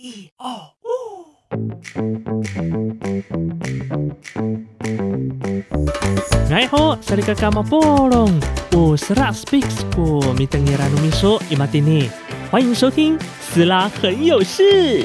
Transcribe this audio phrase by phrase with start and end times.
[0.00, 0.48] 一二
[0.84, 1.26] 五。
[6.52, 8.30] 哎吼，萨利嘎嘎马波隆，
[8.76, 12.08] 我是拉 speaks 过米登尼拉努米说伊马蒂尼，
[12.48, 15.04] 欢迎收听斯拉很有事。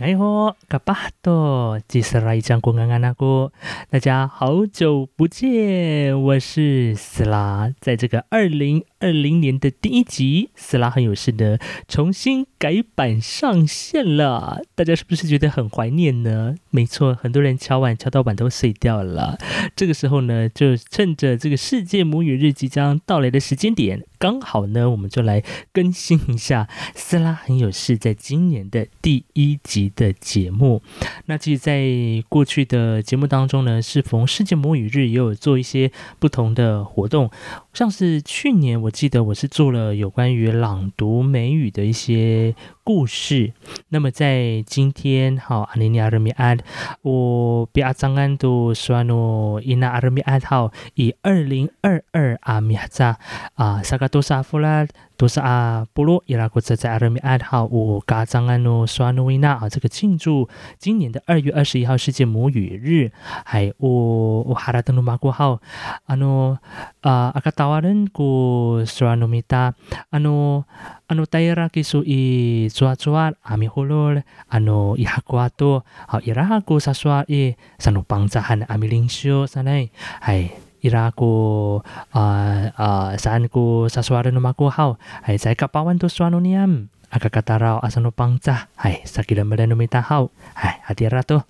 [0.00, 3.52] 哎吼，嘎巴多，吉斯拉伊江公安安那哥，
[3.90, 16.54] 大家好久不见，我是斯拉，在这个二零二零年的第一集，斯拉很有事的重新改版上线了，大家是不是觉得很怀念呢？
[16.70, 19.36] 没错，很多人敲碗敲到碗都碎掉了。
[19.76, 25.42] 这个时候呢，就趁着这个世界母语日即将到来的时间点，刚好呢，我们就来
[25.72, 30.82] 更新一下斯拉很有事在今年的第一集的节目。
[31.24, 31.82] 那其实，在
[32.28, 37.30] 过去的节目当中呢，是逢世界母语日，也有做一些不同的活动，
[37.72, 43.52] 像是去年我记得我是做了有关于朗读美语的一些故事。
[43.88, 46.58] 那么在今天，好，阿尼尼阿热米安，
[47.02, 53.18] 我比阿张安都说诺伊纳阿热米安好，以二零二二阿米哈扎
[53.54, 54.86] 啊萨卡多萨夫拉。
[55.20, 63.12] 都是啊，波罗伊拉国在在阿米安号我嘎张安诺刷诺维纳啊，这个庆祝今年的二月二十一号世界母语日，
[63.44, 65.60] 还我我哈拉登努马国号，
[66.06, 66.58] 阿诺
[67.02, 69.74] 啊阿卡达瓦人国刷诺米达，
[70.08, 70.64] 阿诺
[71.08, 80.48] 阿诺戴拉基苏伊抓抓阿米呼罗勒，啊诺伊哈瓜多，好伊拉哈国萨刷伊萨诺邦扎汉阿米领袖萨内，还。
[80.80, 86.88] 伊拉国啊啊，三国沙 swara no mako hau，还在个八万多 swano niam。
[87.10, 91.44] 阿卡卡达绕阿桑诺邦扎，哎，萨吉勒梅勒诺米达号，哎，阿迪拉多。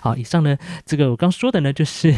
[0.00, 2.14] 好，以上呢，这个我刚说的呢，就是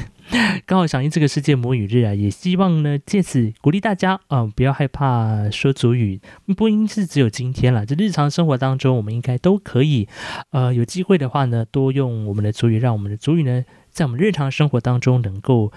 [0.66, 6.20] 刚好响应这个世界母语日啊，也希望呢借此鼓励大家啊，不要害怕说主语，
[6.54, 10.06] 不应是只有今天了，这日常生活当中，我们应该都可以，
[10.50, 15.72] 呃，有机会的话呢，多用我们的主语，让我们的主语呢，在我们日常生活当中能够。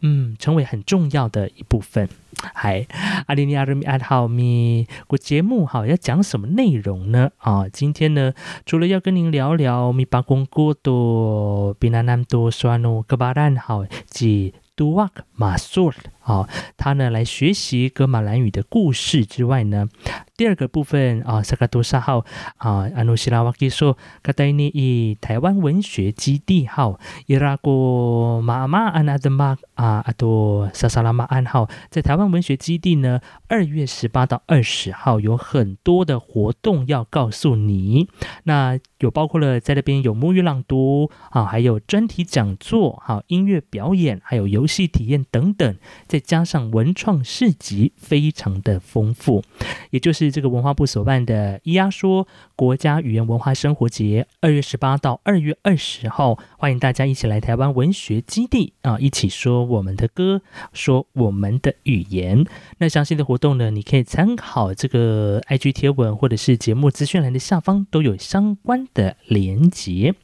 [0.00, 2.08] 嗯，成为很重要的一部分。
[2.54, 2.86] 嗨，
[3.26, 7.30] 阿里尼亚人米阿好咪，我节目哈要讲什么内容呢？
[7.38, 8.32] 啊，今天呢，
[8.64, 15.94] 除了要跟您聊聊米巴公国多比那南多刷诺格巴兰好及杜瓦克马苏尔。
[16.22, 16.46] 好，
[16.76, 19.88] 他呢来学习格马兰语的故事之外呢，
[20.36, 22.26] 第二个部分啊，萨卡多沙号
[22.58, 38.08] 啊，安努西拉瓦基说，卡戴尼以台湾文学基地号，伊拉古马马安阿德马啊，阿多萨萨拉马安号，在台湾文学基地呢，二月十八到二十号有很多的活动要告诉你，
[38.44, 45.76] 那有包括了在那边有沐浴朗读啊，还有专题讲座，好音乐表演，还有游戏体验等等，
[46.06, 49.42] 再加上文创市集，非常的丰富，
[49.90, 52.26] 也就是这个文化部所办的“咿呀说”
[52.56, 60.42] 国家语言文化生活节，二月十八到二月二十号，欢迎大家一起来台湾文学基地啊，一起说我们的歌，
[60.72, 62.44] 说我们的语言。
[62.78, 70.14] 那详细的活动呢，你可以参考这个 IG 贴文，或者是节目资讯栏的下方都有相关的连结。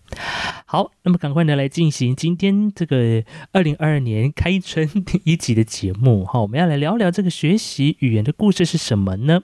[0.67, 9.41] 好，那么赶快呢来进行今天这个二零二二年开春 一集的节目哈，我们要来聊聊这个学习语言的故事是什么呢？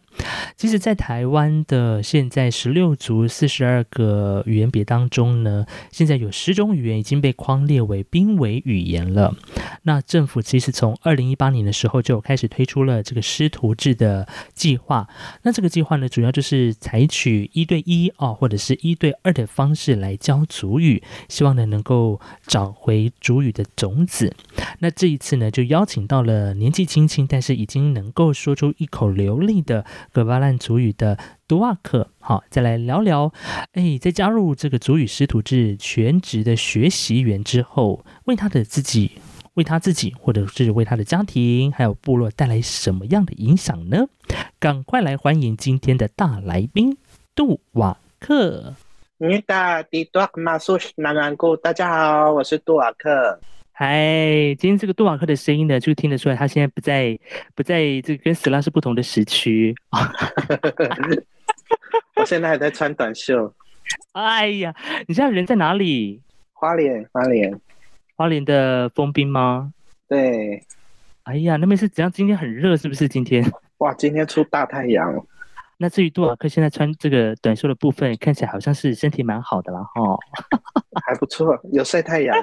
[0.57, 9.35] 其实，在台湾的现在十六族四十二个语言别当中呢，现在有十种语言已经被框列为濒危语言了。
[9.83, 15.09] 那政府其实从二零一八年的时候就开始推出了这个师徒制的计划。
[15.43, 20.43] 那这个计划呢，主要就是采取一对一哦，或者是一对二的方式来教。
[20.49, 24.35] 主语，希望呢能够找回主语的种子。
[24.81, 32.09] 那这一次呢，就邀请到了年纪轻轻，但是已经能够说出一口流利的格巴兰族语的杜瓦克。
[32.19, 33.33] 好，再来聊聊。
[33.73, 39.13] 哎，在加入这个族语师徒制全职的学习员之后，为他的自己、
[39.55, 44.07] 为他自己，或者是为他的家庭还有部落带来什么样的影响呢？
[44.59, 46.97] 赶快来欢迎今天的大来宾
[47.35, 48.75] 杜瓦克。
[49.19, 53.39] 你达迪多马苏南安古，大家好，我是杜瓦克。
[53.85, 57.19] 嗨，今天这个杜瓦克的声音呢，就听得出来，他现在不在，
[57.53, 59.75] 不在这个跟斯拉是不同的时区。
[62.15, 63.53] 我现在还在穿短袖。
[64.13, 64.73] 哎呀，
[65.09, 66.23] 你现在人在哪里？
[66.53, 67.61] 花莲，花莲，
[68.15, 69.73] 花莲的封冰吗？
[70.07, 70.63] 对。
[71.25, 72.13] 哎呀，那边是怎样？
[72.13, 73.09] 今天很热，是不是？
[73.09, 73.45] 今天？
[73.79, 75.13] 哇，今天出大太阳。
[75.77, 80.17] 那至于杜瓦克现在穿这个短袖的部分，看起来好像是身体蛮好的了哈，
[81.05, 82.37] 还不错，有晒太阳，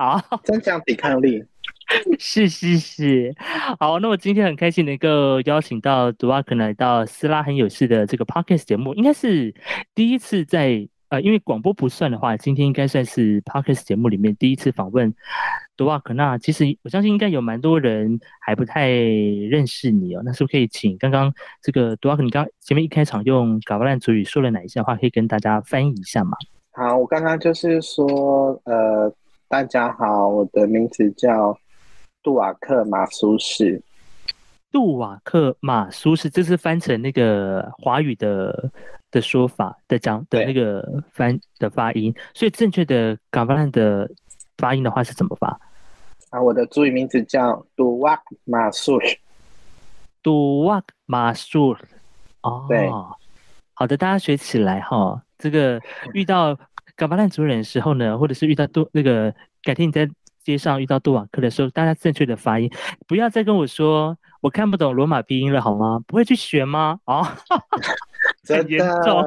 [0.00, 1.44] 好 增强抵抗力。
[2.18, 3.34] 是是是，
[3.78, 9.52] 好，那我今天很开心能够邀请到杜瓦克来到斯拉很有事的这个 podcast 节目，应该是
[9.94, 15.12] 第一次在呃，因为广播不算的话，今天应该算是 podcast 节目里面第一次访问
[15.76, 16.14] 杜瓦克。
[16.14, 26.36] 那其实我相信应该有蛮多人还不太认识你哦，那是不是可以请刚刚这个杜瓦克，你刚前面一开场用嘎巴烂主语说了哪一些话，可以跟大家翻译一下吗？
[26.70, 29.12] 好，我刚刚就是说，呃，
[29.50, 31.58] 大家好，我的名字叫。
[32.22, 33.82] 杜瓦克马苏士，
[34.70, 38.70] 杜瓦克马苏士，这是翻成那个华语的
[39.10, 44.08] 的说法的讲的那个翻的发音，所以正确的港巴兰的
[44.58, 45.58] 发音的话是怎么发？
[46.28, 49.18] 啊，我的主语名字叫杜瓦马苏士，
[50.22, 51.82] 杜瓦马苏士，
[52.42, 52.88] 哦，对，
[53.72, 55.20] 好的，大家学起来哈。
[55.38, 55.80] 这个
[56.12, 56.54] 遇到
[57.00, 60.06] 冈巴兰族人的时候呢，或者是遇到杜那个，改天你在。
[60.42, 62.68] 街上遇到杜瓦克的时候，大家正确的发音，
[63.06, 66.00] 不要再跟我说我看不懂罗马拼音了，好吗？
[66.06, 66.98] 不会去学吗？
[67.04, 67.36] 啊，
[68.48, 69.22] 很严重。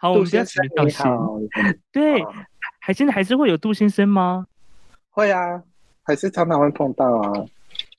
[0.00, 1.04] 好，我们先请道歉。
[1.90, 2.24] 对，
[2.78, 4.46] 还现在还是会有杜先生吗？
[5.10, 5.60] 会啊，
[6.04, 7.44] 还是常常会碰到啊。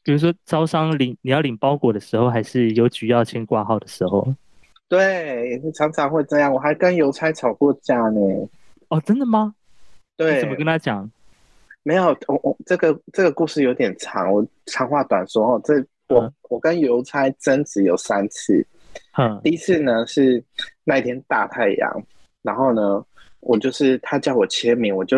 [0.02, 4.26] 比如说招商领你要领包裹的时候，还是邮局要签挂号的时候。
[4.88, 6.52] 对，常常会这样。
[6.54, 8.22] 我还跟邮差吵过架呢。
[8.90, 9.54] 哦，真的吗？
[10.16, 11.10] 对，怎么跟他讲？
[11.84, 15.62] 没有，我我这个这个故事有点长，我长话短说哦。
[15.64, 15.74] 这
[16.08, 18.66] 我我跟邮差争执有三次。
[19.18, 20.44] 嗯，第一次呢是
[20.84, 22.04] 那一天大太阳，
[22.42, 23.04] 然后呢
[23.40, 25.18] 我就是他叫我签名，我就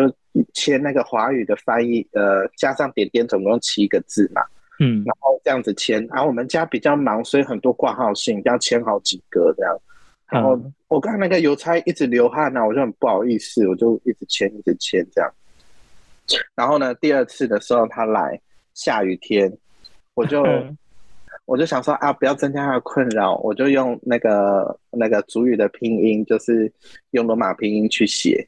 [0.52, 4.42] 签那个华语的翻译，呃，加上点点，总共七个字嘛。
[4.78, 9.76] 嗯，然后这样子签，然后我们家比较忙，所以很多挂号信要签好几个这样。
[10.30, 15.30] 然后我看那个邮差一直流汗呢，我就很不好意思，我就一直签一直签这样。
[16.54, 18.40] 然后呢，第二次的时候他来，
[18.72, 19.52] 下雨天，
[20.14, 20.44] 我就
[21.46, 26.72] 我就想说啊，不要增加他的困扰，我就用那个那个主语的拼音，就是
[27.10, 28.46] 用罗马拼音去写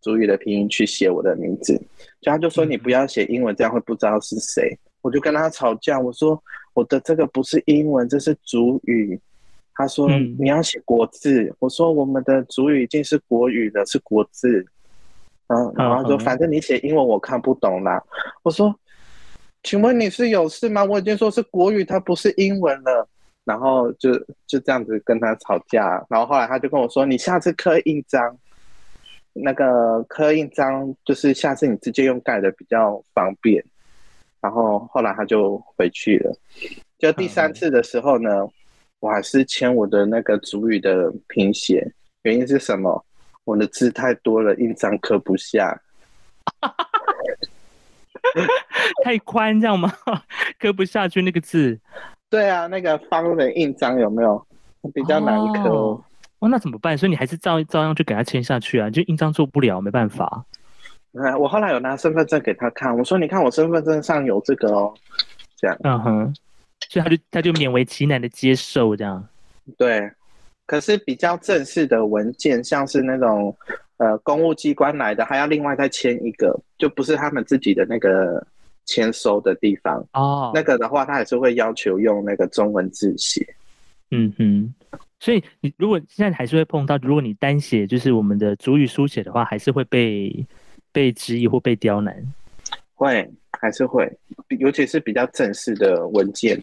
[0.00, 1.76] 主语的拼音去写我的名字。
[2.20, 4.78] 就他就说你不要写英文，这样会不知道是谁。
[5.02, 6.40] 我就跟他吵架，我说
[6.74, 9.20] 我的这个不是英文，这是主语。
[9.74, 14.64] 他说你要写国字，我说我们的主语已经是国语了，是国字。
[15.48, 18.02] 嗯，然后说反正你写英文我看不懂啦。
[18.42, 18.74] 我说，
[19.62, 20.84] 请问你是有事吗？
[20.84, 23.08] 我已经说是国语，它不是英文了。
[23.44, 24.10] 然后就
[24.46, 26.02] 就这样子跟他吵架。
[26.08, 28.34] 然后后来他就跟我说，你下次刻印章，
[29.34, 33.62] 那个刻印章就是下次你直接用盖的比较方便。
[34.40, 36.34] 然后后来他就回去了。
[36.98, 38.48] 就第三次的时候呢，
[39.00, 41.86] 我还是签我的那个主语的拼写，
[42.22, 43.04] 原因是什么？
[43.44, 45.78] 我的字太多了，印章刻不下，
[49.04, 49.92] 太宽这样吗？
[50.58, 51.78] 刻不下去那个字。
[52.30, 54.42] 对啊，那个方的印章有没有
[54.94, 55.68] 比较难刻？
[56.40, 56.96] 哦，那怎么办？
[56.96, 58.88] 所以你还是照照样就给他签下去啊？
[58.88, 60.44] 就印章做不了，没办法。
[61.22, 64.92] 哎，我后来有拿身份证给他看，我说：“你看我身份证上有这个哦。”
[65.56, 66.34] 这样，嗯哼，
[66.88, 69.26] 所以他就他就勉为其难的接受这样。
[69.76, 70.10] 对。
[70.66, 73.54] 可是比较正式的文件，像是那种
[73.98, 78.42] 呃公务机关来的，还要另外再签一个，就不是他们自己的那个
[78.86, 80.50] 签收的地方哦。
[80.54, 83.46] 那个的话，他还是会要求用那个中文字写。
[84.10, 84.74] 嗯哼，
[85.20, 90.46] 所以你如果现在还是会碰到，如果你单写就是我们的主语书写的话，还是会被
[90.92, 92.16] 被质疑或被刁难。
[92.94, 93.30] 会
[93.60, 94.10] 还是会，
[94.58, 96.58] 尤其是比较正式的文件。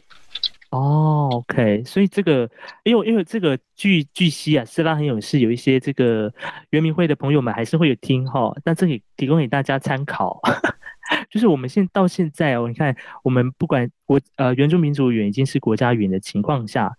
[0.71, 2.49] 哦，OK，所以这个，
[2.85, 6.33] 因为因为这个据据悉啊，斯拉很勇士有一些这个
[6.69, 10.39] 原民会的朋友们还是会有听哈，那这里提供给大家参考，
[11.29, 16.89] 就是我们现到现在哦，你看我们不管国呃原住民族语已经是国家语言的情况下，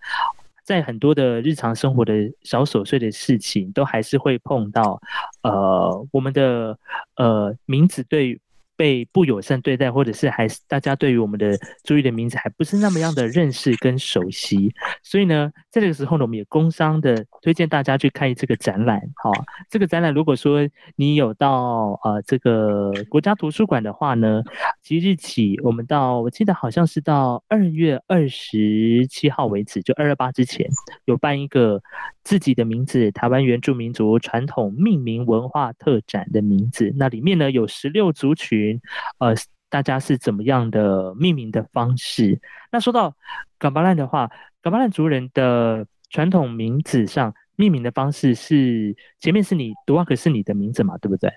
[0.64, 5.00] 在很多的日常生活的小琐碎的事情，都还是会碰到
[5.42, 6.78] 呃我们的
[7.16, 8.38] 呃名字对。
[8.76, 19.00] 被不友善对待，或者是还是大家对于我们的注意的名字还不是那么样的认识跟熟悉，所以呢，在这个时候呢，我们也工商的推荐大家去看这个展览。
[19.16, 19.30] 哈，
[19.70, 20.60] 这个展览如果说
[20.96, 24.42] 你有到呃这个国家图书馆的话呢，
[24.82, 30.68] 即日起我们到我记得好像是到二月二十七号为止，就二二八之前
[31.04, 31.82] 有办一个
[32.24, 38.80] 自己的名字台湾原住民族传统命名文化特展的名字，那里面呢有十六族群。
[39.18, 39.34] 呃，
[39.68, 42.40] 大家是怎么样的命名的方式？
[42.70, 43.16] 那说到
[43.58, 51.30] 嘎巴兰的话，嘎巴兰族人的传统名字上命名的方式是前面是你读瓦克是你的名字嘛，对不对？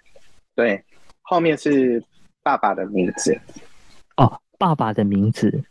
[0.55, 0.83] 对，
[1.21, 2.03] 后面是
[2.43, 3.39] 爸爸的名字。
[4.17, 5.63] 哦，爸爸的名字。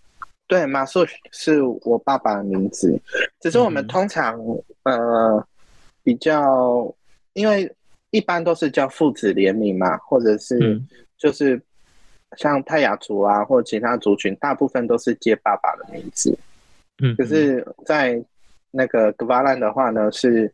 [0.46, 3.00] 对，马素是我爸爸的名字，
[3.40, 4.38] 只是我们通常
[4.82, 5.42] 呃
[6.02, 6.94] 比较，
[7.32, 7.74] 因为
[8.10, 10.78] 一般都是叫父子联名嘛，或者是
[11.16, 11.58] 就是
[12.36, 16.38] 像泰雅族啊或其他族群，大部分都是接爸爸的名字。
[17.02, 18.22] 嗯，可是，在
[18.70, 20.52] 那个格巴兰的话呢，是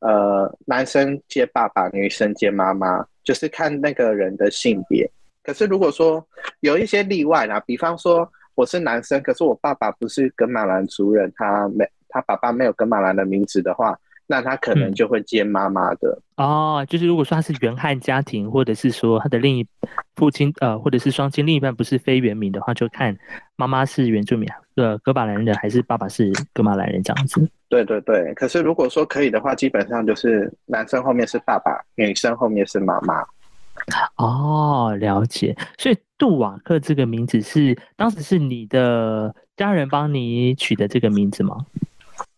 [0.00, 5.10] 呃男生接爸爸，女生接妈妈，就是看那个人的性别。
[5.42, 6.22] 可是如果说
[6.60, 8.30] 有一些例外啦，比方说。
[8.60, 16.84] 我是男生，可是我爸爸不是格马兰族人，他没他爸爸没有格马兰的名字的话，那他可能就会接妈妈的哦。
[16.86, 19.66] 就是如果说他是原汉家庭，或者是说他的另一
[20.14, 23.16] 父亲呃，或者是双亲另一半不是非原名的话，就看
[23.56, 27.48] 妈妈是原住民的格马兰人，还是爸爸是哥马兰人这样子。
[27.70, 33.24] 对对对，可是如果说可以的话，基本上就是男生后面是爸爸，女生后面是妈妈。
[34.16, 35.56] 哦，了解。
[35.78, 41.56] 所以杜瓦克这个名字是当时是你的家人帮你取的这个名字吗？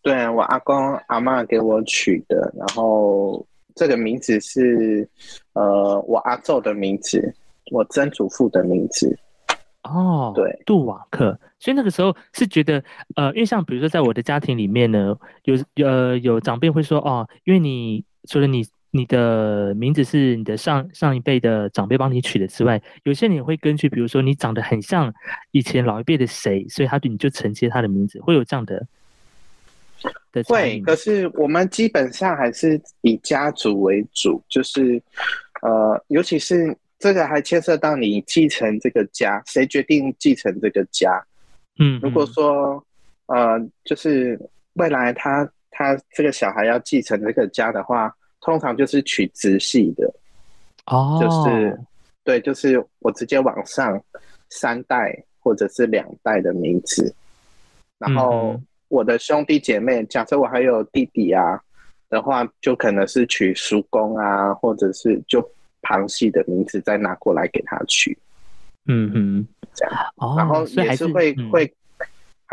[0.01, 0.75] 对我阿公
[1.07, 3.45] 阿妈给我取的，然后
[3.75, 5.07] 这个名字是
[5.53, 7.33] 呃我阿昼的名字，
[7.71, 9.17] 我曾祖父的名字。
[9.83, 11.37] 哦，对，杜瓦克。
[11.59, 12.83] 所以那个时候是觉得
[13.15, 18.65] 呃，因为像比如说在我的家庭里面呢，有呃有长辈会说哦，因为你除了你。
[18.95, 25.11] 你的名字是你的上上一辈的长辈帮你取的之外，有些你会根据，比如说你长得很像
[25.49, 28.85] 以前老一辈的谁，所以他你就承接他的名字，会有这样的。
[30.47, 35.01] 会，可是我们基本上还是以家族为主，就是
[35.63, 41.19] 呃，尤其是这个还牵涉到你继承这个家，谁决定继承这个家？
[41.79, 42.85] 嗯，如果说
[43.25, 44.39] 呃，就是
[44.73, 48.15] 未来他他这个小孩要继承这个家的话。
[48.43, 50.13] 通常就是取直系的，
[50.85, 51.79] 哦，就是
[52.23, 53.99] 对，就是我直接往上
[54.49, 57.15] 三代或者是两代的名字，
[57.97, 61.59] 然后我的兄弟姐妹，假设我还有弟弟啊
[62.09, 65.41] 的话，就可能是取叔公啊，或者是就
[65.81, 68.17] 旁系的名字再拿过来给他取，
[68.85, 71.73] 嗯哼，这样，然后也是会会。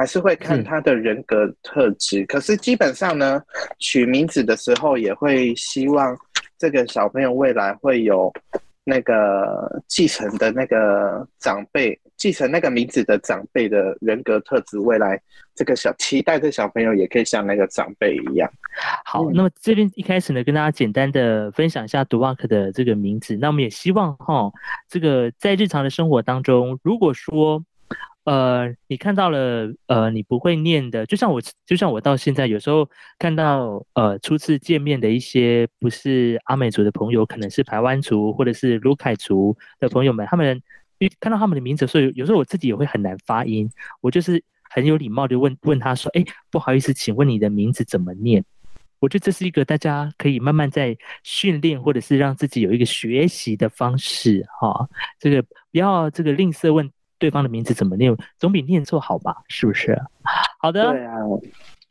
[0.00, 3.38] 还是会看他的人格特质，可是基本上呢，
[3.78, 6.16] 取名字的时候也会希望
[6.56, 8.32] 这个小朋友未来会有
[8.82, 15.20] 那个继承的那个长辈，继承那个名字的长辈的人格特质，未来
[15.54, 18.50] 这个小期待的小朋友也可以像那个长辈一样。
[19.04, 24.50] 好，那么这边一开始呢，跟大家简单的分享一下杜瓦克的这个名字，那我们也希望哈，
[24.88, 27.62] 这个在日常的生活当中，如果说。
[28.30, 40.62] 呃，你看到了，呃，你不会念的，就像我，就像我到现在有时候看到，呃，初次见面的一些不是阿美族的朋友，可能是台湾族或者是卢凯族的朋友们，他们
[41.00, 43.68] 一看到他们的名字，所以有时候我自己也会很难发音，
[44.00, 48.44] 我就是很有礼貌的问问他说，哎，不好意思，请问你的名字怎么念？
[49.00, 56.88] 我觉得这是一个大家可以慢慢在训练，或者是让自己有一个学习的方式，哈，这个不要这个吝啬问。
[57.20, 59.44] 对方的名字怎么念，总比念错好吧？
[59.46, 60.02] 是不是？
[60.58, 60.90] 好的。
[60.90, 61.14] 对啊。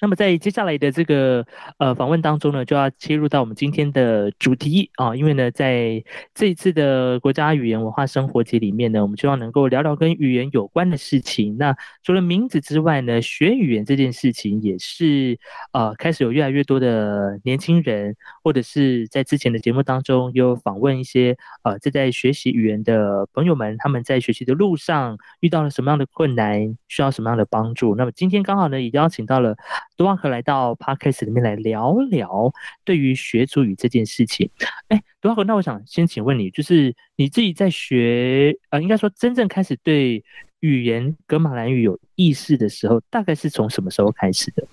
[0.01, 1.46] 那么在接下来的这个
[1.77, 6.01] 呃访问当中呢，就要切入到我们今天的主题啊，因为呢，在
[6.34, 11.58] 这一次的国家语言文化生活节里面呢，我们希望能够聊聊跟语言有关的事情。
[11.58, 15.38] 那除了名字之外呢，学语言这件事情也是
[15.74, 27.96] 呃开始有越来越多的年轻人，或者是在之前的节目当中有访问一些呃正在学习语言的朋友们，他们在学习的路上遇到了什么样的困难，需要什么样的帮助。
[27.96, 29.58] 那么今天刚好呢，也邀请到了。
[30.00, 32.50] 多旺克来到 podcast 里面来聊聊
[32.86, 34.50] 对于学主语这件事情。
[34.88, 40.24] 哎，多旺克，那我想先请问你，就是你自己在学，呃，应该说真正开始对
[40.62, 44.65] 语言格马兰语有意识的时候，大概是从什么时候开始的？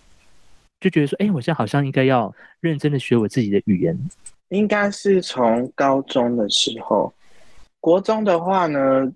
[0.79, 3.99] 就觉得说，哎，我现在好像应该要认真的学我自己的语言。
[4.51, 7.13] 应该是从高中的时候，
[7.81, 9.13] 国中的话呢，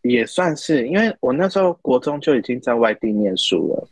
[0.00, 3.88] 也算是，因为我那时候国中就已经在外地念书了。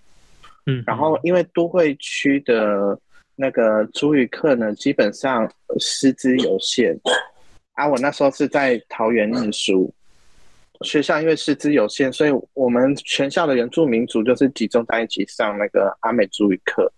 [0.69, 2.99] 嗯，然后因为都会区的
[3.35, 6.95] 那个主语课呢，基本上师资有限
[7.73, 7.89] 啊。
[7.89, 9.91] 我那时候是在桃园念书，
[10.83, 16.93] 学校因为师资有限，所以我们全校的原住民族就是集中在一起上那个阿美主语课。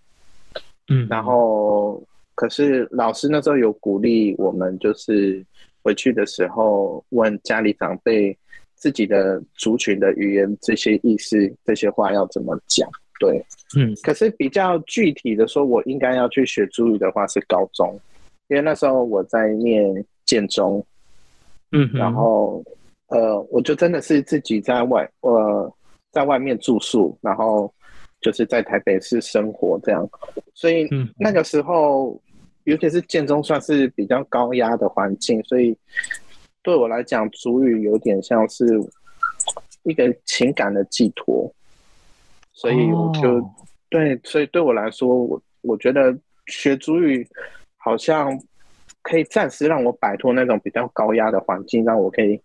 [0.89, 2.03] 嗯，然后
[2.35, 5.45] 可是老师那时候有鼓励我们，就是
[5.83, 8.37] 回去的时候问家里长辈
[8.75, 12.91] 自己的族群的语言这些意思这些话要怎么讲。
[13.21, 13.45] 对，
[13.77, 18.01] 嗯，可是比较具体的说，我应该要去学主语的话是高中，
[18.49, 20.83] 因为那时候我在念建中，
[21.71, 22.65] 嗯，然后
[23.09, 25.71] 呃，我就真的是自己在外呃
[26.11, 27.71] 在外面住宿，然后
[28.23, 30.09] 就是在台北市生活这样，
[30.55, 32.19] 所以那个时候，
[32.65, 35.77] 尤其是建中算是比较高压的环境，所以
[36.63, 38.65] 对我来讲，主语有点像是
[39.83, 41.53] 一个情感的寄托，
[42.61, 43.41] 所以我就
[43.89, 47.27] 对，所以对我来说，我我觉得学主语
[47.77, 48.39] 好像。
[49.03, 52.39] 可以暂时让我摆脱那种比较高压的环境，让我可以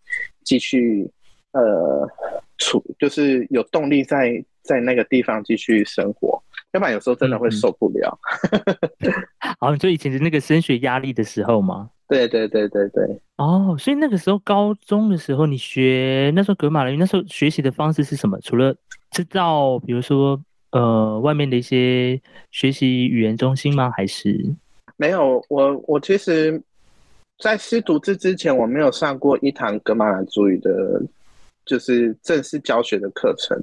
[0.46, 1.06] 继续
[1.52, 2.10] 呃
[2.58, 6.42] 处，就是有动力在在那个地方继续生活。
[6.72, 8.18] 要不然有时候真的会受不了。
[9.60, 11.90] 好，就以前的那个升学压力的时候吗？
[12.08, 13.04] 对对对对对。
[13.36, 18.40] 哦，所以那个时候高中的时候，你学那时候格马兰，那时候学习的方式是什么？
[18.40, 18.74] 除了
[19.16, 20.38] 知道，比如说
[20.72, 23.90] 呃外面的一些学习语言中心吗？
[23.96, 24.54] 还是？
[24.98, 26.62] 没有，我我其实，
[27.40, 31.02] 在师徒制之前，我没有上过一堂格马兰主语的，
[31.66, 33.58] 就是正式教学的课程。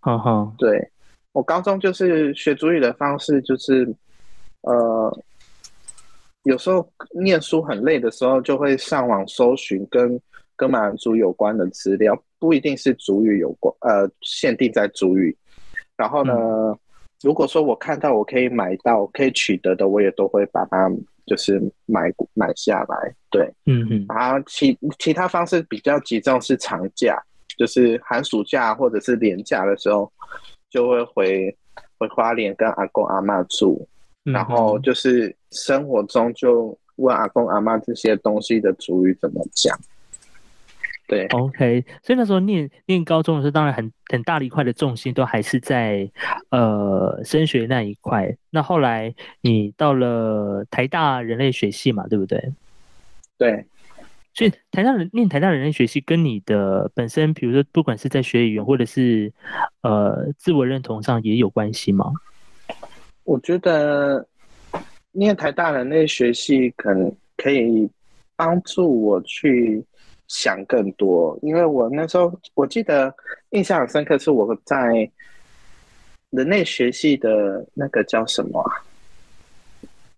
[0.00, 0.90] 哈哈，对
[1.32, 3.86] 我高中就是学主语的方式，就是
[4.62, 5.22] 呃，
[6.44, 10.18] 有时候念书很累的时候，就会上网搜寻跟
[10.56, 15.36] 格马兰族有关的资料，不一定是主语有关，呃，限定在主语。
[15.96, 16.34] 然后呢？
[17.22, 20.88] 如果说我看到我可以买到、可以取得的，我也都会把它
[21.24, 23.14] 就是买买下来。
[23.30, 24.04] 对，嗯嗯。
[24.06, 27.18] 然后其其他方式比较集中是长假，
[27.56, 30.12] 就是寒暑假或者是年假的时候，
[30.68, 31.56] 就会回
[31.98, 33.88] 回花莲跟阿公阿妈住，
[34.22, 39.74] 然后就是生活中就问阿公阿妈这些东西的主语怎么讲。
[41.08, 46.10] 对，OK，所以那时候念念高中的时候，当然很很大的一块的重心都还是在
[46.50, 48.36] 呃升学那一块。
[48.50, 52.52] 那后来你到了台大人类学系嘛，对不对？
[53.38, 53.64] 对，
[54.34, 59.32] 所以台大人念台大人类学系跟你的本身，比如说不管是在学语言或者是
[59.82, 62.12] 呃自我认同上也有关系吗？
[63.22, 64.26] 我觉得
[65.12, 67.88] 念台大人类学系可能可以
[68.34, 69.84] 帮助我去。
[70.28, 73.14] 想更多，因为我那时候我记得
[73.50, 75.10] 印象很深刻，是我在
[76.30, 78.64] 人类学系的那个叫什么？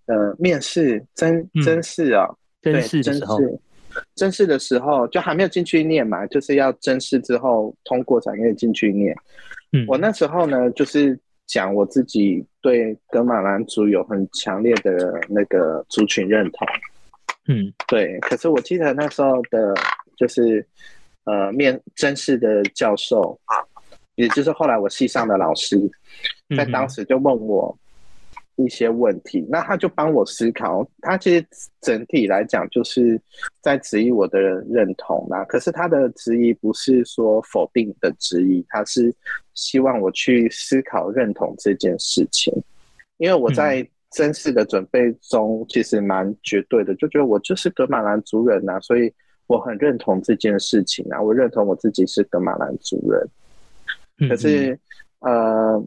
[0.07, 2.27] 呃，面试真真试啊，
[2.63, 3.61] 真试真试
[4.15, 9.15] 真试的时候就还没有进去念嘛，就是要真试之后通过才可以进去念。
[9.73, 16.67] 嗯，我那时候呢，就是讲我自己对格马兰族有很强烈的那个族群认同。
[17.49, 18.19] 嗯，对。
[18.21, 19.75] 可是我记得那时候的。
[20.19, 20.67] 就是
[21.23, 23.55] 呃，面真试的教授啊，
[24.17, 25.79] 也就是后来我系上的老师，
[26.57, 27.79] 在当时就问我
[28.57, 30.85] 一些问题，那他就帮我思考。
[31.03, 31.47] 他其实
[31.81, 33.21] 整体来讲就是
[33.61, 39.15] 在质疑我的认同啦，可是他的质疑不是说否定的质疑，他是
[39.55, 42.53] 希望我去思考认同这件事情。
[43.19, 49.13] 因为我在真试的准备中其实蛮绝对的，就觉得我就是格马兰族人呐，所以。
[49.49, 54.29] 我很认同这件事情啊，我认同我自己是格马兰族人。
[54.29, 54.79] 可是，
[55.21, 55.83] 呃，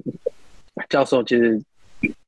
[0.90, 1.62] 教授其实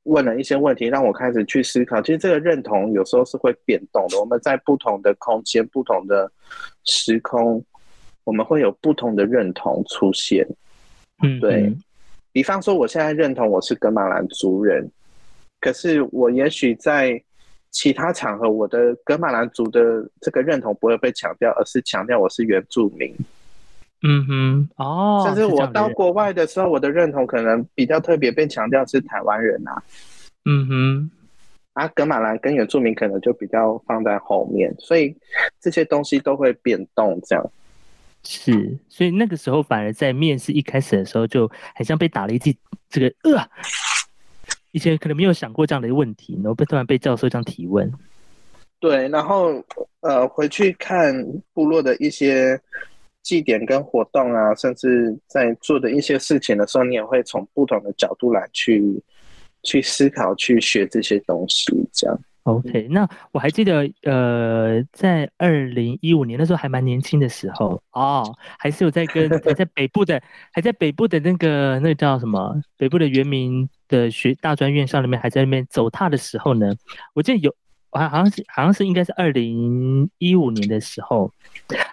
[0.03, 1.99] 问了一些问题，让我开始去思考。
[2.03, 4.19] 其实这个认同有时候是会变动的。
[4.19, 6.31] 我们在不同的空间、不同的
[6.83, 7.65] 时空，
[8.25, 10.47] 我们会有不同的认同出现。
[11.23, 11.75] 嗯，对
[12.31, 14.87] 比方说，我现在认同我是格马兰族人，
[15.63, 17.23] 可是我也许在。
[17.75, 23.11] 其他场合，我的格马兰族的这个认同不会被强调，而是强调我是原住民。
[24.03, 29.81] 嗯哼，哦，甚至我到国外的时候，我的认同可能比较特别被强调是台湾人啊。
[30.45, 31.11] 嗯哼，
[31.73, 35.17] 啊，格马兰跟原住民可能就比较放在后面，所以
[35.59, 37.19] 这些东西都会变动。
[37.25, 37.43] 这样
[38.23, 42.55] 是，所以那个时候反而在面试一开始的时候，就很像被打了一记
[42.87, 43.49] 这个呃。
[44.73, 47.89] 以前可能没有想过这样的问题，然后被突然被教授这样提问。
[48.79, 49.63] 对，然后
[50.01, 51.15] 呃，回去看
[51.53, 52.59] 部落的一些
[53.21, 59.01] 祭典跟活动啊，甚至在做的一些事情的时候，你也会从不同的角度来去
[59.61, 62.19] 去思考、去学这些东西，这样。
[62.43, 72.61] OK，那我还记得，呃，在二零一五年那时候还蛮年轻的时候哦，还是有在跟 还在北部的，还在北部的那个那个叫什么？
[72.75, 76.73] 北部的原民的学大专院校里面，还在那边走踏的时候呢，
[77.13, 77.55] 我记得有，
[77.91, 81.31] 好好像是好像是应该是二零一五年的时候，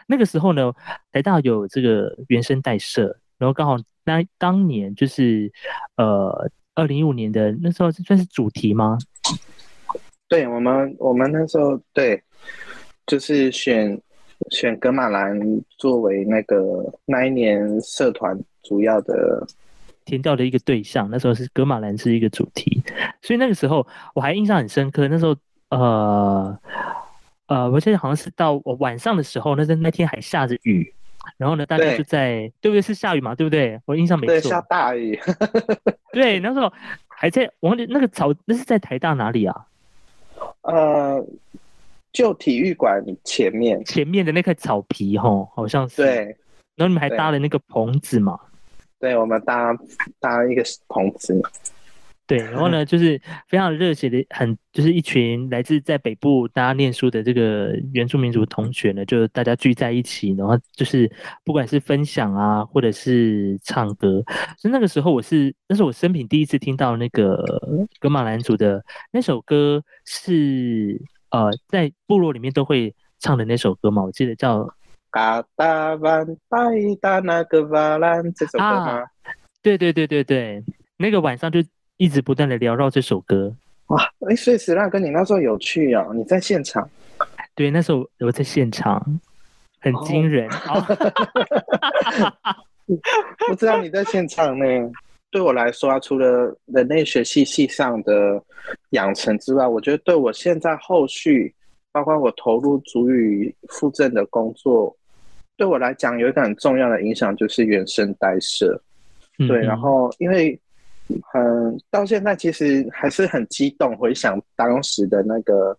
[0.06, 0.72] 那个时候呢，
[1.12, 5.52] 台大有这个原生代社，然后刚好那当年就是
[5.96, 8.96] 呃二零一五年的那时候算是主题吗？
[10.26, 12.22] 对我们，我们那时候对，
[13.06, 14.00] 就是选
[14.50, 15.38] 选格马兰
[15.76, 16.56] 作为那个
[17.04, 19.46] 那一年社团主要的
[20.10, 21.08] 填调的一个对象。
[21.08, 22.82] 那时候是格马兰是一个主题，
[23.22, 25.06] 所以那个时候我还印象很深刻。
[25.06, 25.36] 那时候
[25.70, 26.58] 呃
[27.46, 30.92] 呃，我记得好像是到晚上的时候，那那天还下着雨，
[31.36, 32.82] 然后呢，大家就在对不对？
[32.82, 33.80] 是下雨嘛，对不对？
[33.86, 35.16] 我印象没错，下大雨。
[36.12, 36.72] 对，那时候
[37.06, 39.66] 还在往那个草，那是在台大哪里啊？
[40.62, 41.24] 呃。
[42.12, 46.02] 就体育馆前面，前面的那块草皮，吼，好像是。
[46.02, 46.16] 对。
[46.74, 48.36] 然后你们还搭了那个棚子嘛？
[49.00, 49.76] 对，我们搭
[50.20, 51.42] 搭一个棚子。
[52.26, 61.10] 对，然后呢， 就是非常热血的，很就是一群来自在北部大家念书的这个原住民族同学呢，就大家聚在一起，然后就是
[61.44, 64.22] 不管是分享啊，或者是唱歌。
[64.58, 67.42] 所以那个时候我是，那是我生平第一次听到那个
[67.98, 71.00] 格马兰族的那首歌是。
[71.32, 74.62] 呃，在部落里面都会唱的那首歌嘛，我记得叫
[75.10, 76.58] 《嘎达万拜
[77.00, 79.04] 达那个瓦兰》这首歌吗？
[79.62, 80.64] 对对对对对，
[80.96, 81.60] 那个晚上就
[81.96, 83.54] 一直不断的缭绕这首歌。
[83.88, 86.12] 哇，哎，所以石浪哥，你那时候有趣哦？
[86.14, 86.88] 你在现场？
[87.54, 89.04] 对，那时候我在现场，
[89.80, 90.48] 很惊人。
[93.48, 94.64] 不知道你在现场呢？
[95.30, 98.42] 对我来说啊，除了人类学系系上的
[98.90, 101.54] 养成之外，我觉得对我现在后续，
[101.92, 104.96] 包括我投入主语附赠的工作，
[105.60, 108.80] 对我来讲有一个很重要的影响，就是原声带社。
[109.36, 110.58] 对，然后因为
[111.34, 115.78] 嗯，到现在其实还是很激动，回想当时的那个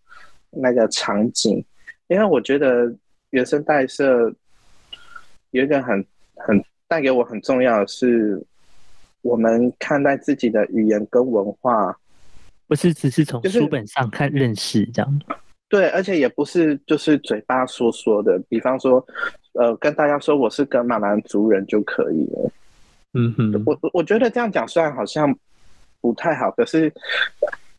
[0.51, 1.65] 那个场景，
[2.09, 2.93] 因为我觉得
[3.31, 4.31] 原声带社
[5.49, 8.39] 有一个很很带给我很重要的是。
[9.23, 11.95] 我们看待自己的语言跟文化，
[12.67, 15.21] 不是只是从书本上看认识这样。
[15.69, 18.41] 对，而且也不是就是嘴巴说说的。
[18.49, 19.05] 比方说，
[19.53, 22.51] 呃，跟大家说我是跟马兰族人就可以了。
[23.13, 25.37] 嗯哼，我我觉得这样讲虽然好像
[25.99, 26.91] 不太好，可是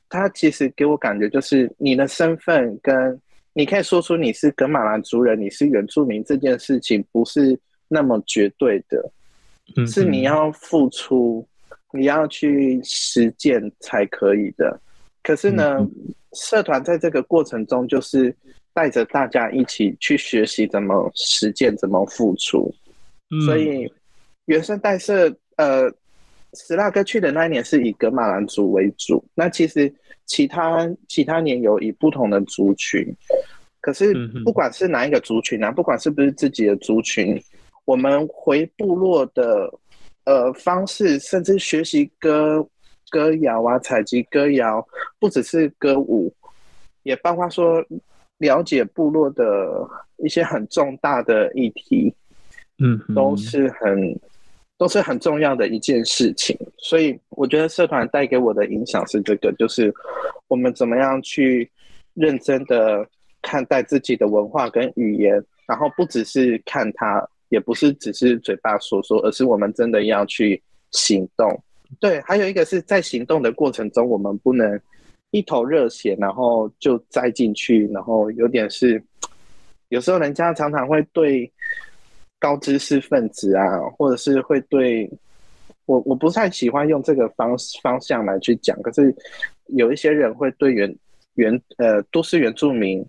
[0.08, 3.18] 他其实给我感觉就是你的身份跟
[3.54, 7.58] 你可以说出你是跟马兰族人，你是原住民这件事情不是
[7.88, 9.11] 那么绝对的。
[9.87, 11.46] 是你要付出，
[11.92, 14.78] 你要去实践才可以的。
[15.22, 15.78] 可是呢，
[16.35, 18.35] 社团在这个过程中，就是
[18.74, 22.72] 带着大家一起去学习怎么实践，怎么付出。
[23.46, 23.90] 所以
[24.46, 25.90] 原生代社，呃，
[26.54, 29.24] 史拉哥去的那一年是以格马兰族为主。
[29.35, 29.92] 那其实
[30.26, 33.06] 其他其他年有以不同的族群。
[33.80, 37.40] 可是不管是哪一个族群啊，不管是不是自己的族群。
[37.85, 39.68] 我们回部落的
[40.24, 42.64] 呃方式，甚至学习歌
[43.11, 44.87] 歌谣啊，采集歌谣，
[45.18, 46.32] 不只是歌舞，
[47.02, 47.85] 也包括说
[48.42, 52.12] 了解部落的一些很重大的议题，
[52.78, 54.20] 嗯，都是很
[54.76, 56.55] 都是很重要的一件事情。
[56.76, 59.94] 所以我觉得社团带给我的影响是这个，就是
[60.48, 61.70] 我们怎么样去
[62.14, 63.07] 认真的
[63.40, 67.26] 看待自己的文化跟语言，然后不只是看它。
[67.52, 70.59] 也不是只是嘴巴说说，而是我们真的要去
[70.90, 71.62] 行动。
[72.00, 74.81] 对，还有一个是在行动的过程中，我们不能
[75.32, 79.02] 一头热血，然后就栽进去，然后有点是，
[79.88, 81.52] 有时候人家常常会对
[82.38, 85.10] 高知识分子啊，或者是会对
[85.86, 88.80] 我，我不太喜欢用这个方方向来去讲。
[88.82, 89.12] 可是
[89.66, 90.96] 有一些人会对原
[91.34, 93.04] 原呃都市原住民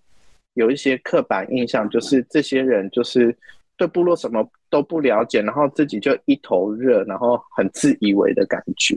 [0.55, 3.37] 有一些刻板印象，就是这些人就是。
[3.75, 8.95] 对部落什么都不了解，然后自己就一头热，然后很自以为的感觉。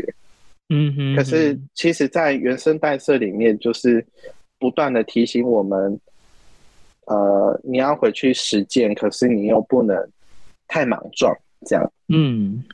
[0.69, 1.17] 嗯哼。
[1.17, 4.05] 可是其实，在原生代社里面，就是
[4.59, 6.01] 不断的提醒我们，
[7.07, 9.97] 呃，你要回去实践，可是你又不能
[10.69, 11.35] 太莽撞，
[11.67, 11.93] 这样。
[12.09, 12.65] 嗯，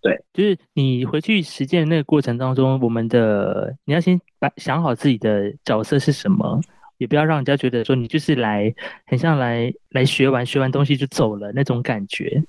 [0.00, 6.60] 对，就是你回去实践那个过程当中，我们的你要先把想好自己的角色是什么。
[6.98, 8.70] 也不要让人家觉得说你就是来
[9.06, 12.42] 很像来来学完学完东西就走了那种感觉。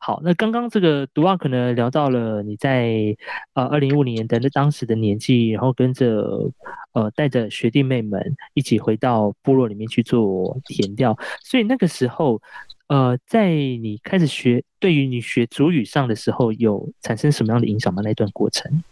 [0.00, 3.16] 好，那刚刚这个读话可能聊到了你在
[3.54, 6.50] 呃二零一五年的那当时的年纪，然后跟着
[6.92, 8.20] 呃带着学弟妹们
[8.54, 12.40] 一起回到部落里面去做填调，所以那个时候
[12.88, 18.02] 呃在你开始学对于你学主语上的时候有产生什么样的影响吗？
[18.04, 18.82] 那段过程？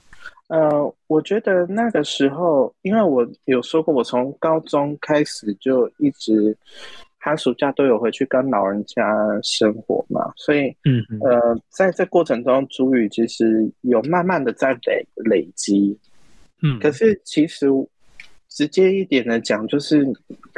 [0.48, 6.54] 呃，我觉得那个时候，因为我有说过，我从高中开始就一直
[7.24, 9.02] 寒暑假都有回去跟老人家
[9.42, 15.98] 生活嘛，所以，嗯，呃，在这过程中，主语其实有慢慢的在累累积，
[16.62, 17.66] 嗯，可是其实
[18.50, 20.06] 直接一点的讲，就是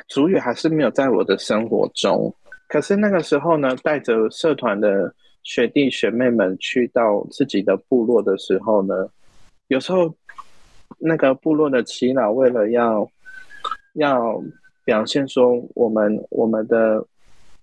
[0.09, 2.35] 主语还是没有在我的生活中，
[2.66, 9.09] 可是那个时候呢，带着社团的学弟学妹们去到自己的部落的时候呢，
[9.68, 10.12] 有时候
[10.98, 13.09] 那个部落的耆老为了要
[13.94, 14.42] 要
[14.87, 17.07] 表现说我们我们的。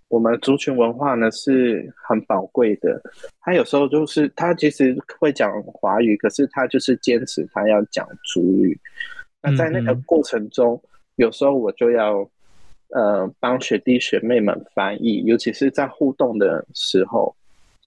[0.09, 3.01] 我们族群文化呢是很宝贵的，
[3.41, 8.79] 他有时候就是他其实会讲华语，可是他就是坚持他要讲主语。
[9.41, 10.79] 那在那个过程中，
[11.15, 12.29] 有时候我就要
[12.89, 17.35] 呃帮学弟学妹们翻译，尤其是在互动的时候。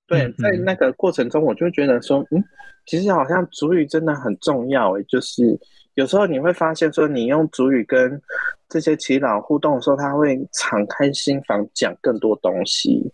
[0.08, 2.42] 对，在那个过程中，我就觉得说，嗯，
[2.86, 5.56] 其实好像主语真的很重要诶，就是。
[5.96, 8.20] 有时候你会发现，说你用主语跟
[8.68, 13.10] 这些祈祷互动的时候，他会敞开心房讲更多东西。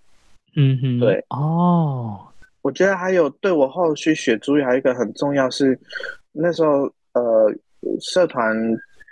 [0.57, 2.19] 嗯哼，对哦，
[2.61, 5.79] 我觉得还有对我后续学主语还有一个很重要是，
[6.33, 7.55] 那时候呃
[8.01, 8.55] 社团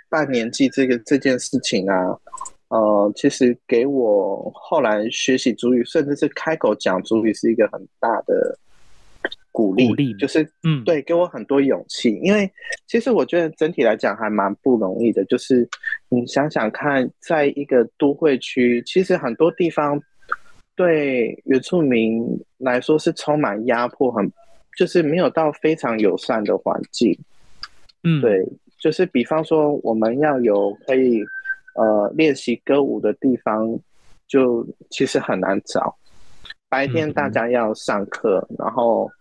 [0.09, 2.15] 办年纪这个这件事情啊，
[2.67, 8.57] 呃其实给我后来学习主语，甚至是开口讲主语是一个很大的。
[9.51, 12.17] 鼓励就是，嗯，对，给我很多勇气。
[12.23, 12.49] 因为
[12.87, 15.25] 其实我觉得整体来讲还蛮不容易的。
[15.25, 15.67] 就是
[16.07, 20.01] 你想想看，在一个都会区，其实很多地方
[20.73, 22.23] 对原住民
[22.59, 24.31] 来说是充满压迫，很
[24.77, 27.17] 就是没有到非常友善的环境。
[28.03, 28.47] 嗯，对，
[28.79, 31.21] 就是比方说我们要有可以
[31.75, 33.77] 呃练习歌舞的地方，
[34.27, 35.93] 就其实很难找。
[36.69, 39.11] 白天大家要上课，然后。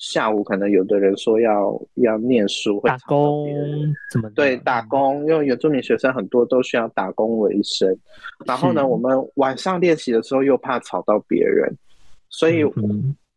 [0.00, 3.46] 下午可能有的人说要要念书，打工
[4.10, 5.20] 怎么对打工？
[5.26, 7.94] 因为原住民学生很多都需要打工为生。
[8.46, 11.70] 然后呢，我们晚上练习的时候又怕吵到别人，
[12.30, 12.64] 所以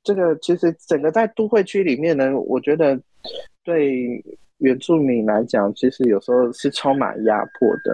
[0.05, 2.97] 这个其实整个在都会区里面呢，我觉得
[3.65, 4.23] 对
[4.59, 7.93] 原住民来讲，其实有时候是充满压迫的。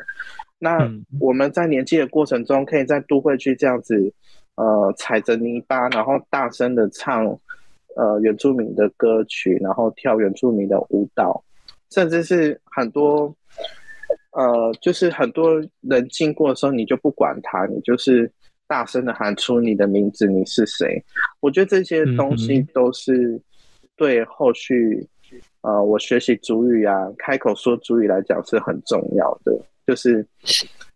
[0.59, 0.87] 那
[1.19, 4.13] 我们在年纪的过程中，可以在都会区这样子，
[4.57, 7.35] 呃，踩着泥巴，然后大声的唱。
[7.99, 11.43] 呃，原住民的歌曲，然后跳原住民的舞蹈，
[11.91, 13.35] 甚至是很多，
[14.31, 18.31] 呃，就是很多人经过的时候，你就不管他，你就是
[18.67, 21.03] 大声的喊出你的名字，你是谁？
[21.41, 23.37] 我觉得这些东西都是
[23.97, 25.05] 对后续，
[25.59, 29.51] 呃，我学习主语啊，开口说主语来讲是很重要的。
[29.85, 30.25] 就是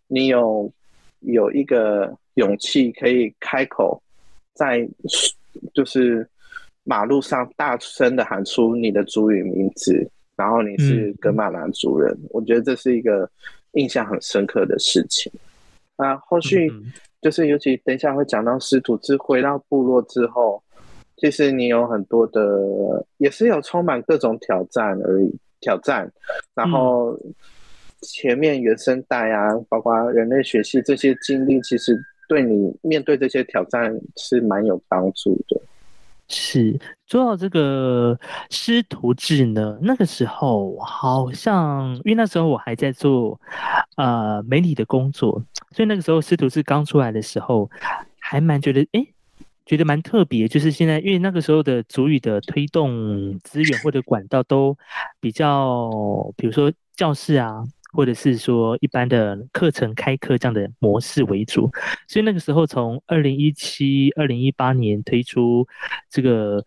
[0.06, 0.72] 你有
[1.20, 4.02] 有一个勇气可以开口，
[4.54, 4.88] 在
[5.74, 6.26] 就是。
[6.84, 13.28] 马路上大声的喊出你的族语名字，然后你是格马兰族人，我觉得这是一个
[13.72, 15.32] 印象很深刻的事情。
[15.96, 16.70] 啊后续
[17.22, 20.62] 就是尤其等一下会讲到师徒制回到部落之后，
[21.16, 26.10] 其实你有很多的也是有充满各种挑战而已，挑战。
[26.54, 27.18] 然后
[28.02, 35.58] 前面原生代啊，包括人类学系这些经历，其实对你面对这些挑战是蛮有帮助的。
[36.28, 38.18] 是说到这个
[38.50, 43.38] 师徒制呢，那个时候好像，因为那时候我还在做
[43.96, 47.70] 呃媒体的工作，所以那个时候师徒制刚出来的时候，
[48.18, 49.06] 还蛮觉得哎，
[49.66, 50.48] 觉得蛮特别。
[50.48, 54.76] 就是现在，因为那个时候的主语的推动资源或者管道都
[55.20, 55.90] 比较，
[56.36, 57.64] 比如说教室啊。
[57.94, 61.70] 或者是说一般的课程开课这样的模式为主，
[62.08, 65.66] 所以那个时候从二零一七、二零一八年推出
[66.10, 66.64] 这个，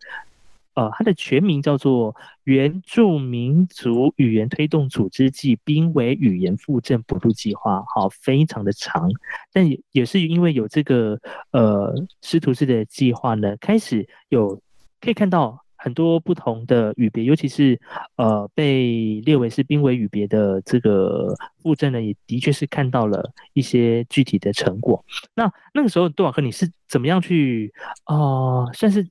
[0.74, 9.10] 呃，它的全名叫做原住民族语言推动组织暨濒危语言复振补助计划，好，非常的长，
[9.52, 11.20] 但也也是因为有这个
[11.52, 14.60] 呃师徒制的计划呢，开始有
[15.00, 15.62] 可以看到。
[15.78, 17.80] 很多不同的语别，尤其是
[18.16, 25.04] 呃被列为是濒危语别的这个附证呢，也的确是看到了一些具体的成果。
[25.34, 27.72] 那那个时候，杜瓦克，你是怎么样去
[28.04, 29.06] 啊，算是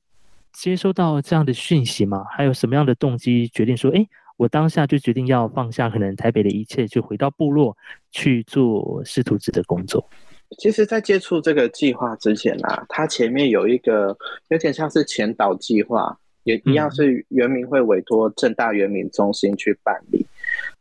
[0.52, 2.26] 接收到这样的讯息吗？
[2.30, 7.78] 还有什么样的动机决定说，哎，我当下就决定要放下可能台北的一切，就回到部落
[8.12, 10.08] 去做师徒制的工作？
[10.58, 14.18] 其实，在接触这个计划之前啊，它前面有一个
[14.50, 16.18] 有点像是前导计划。
[16.48, 20.26] 也一样是原民会委托正大原民中心去办理，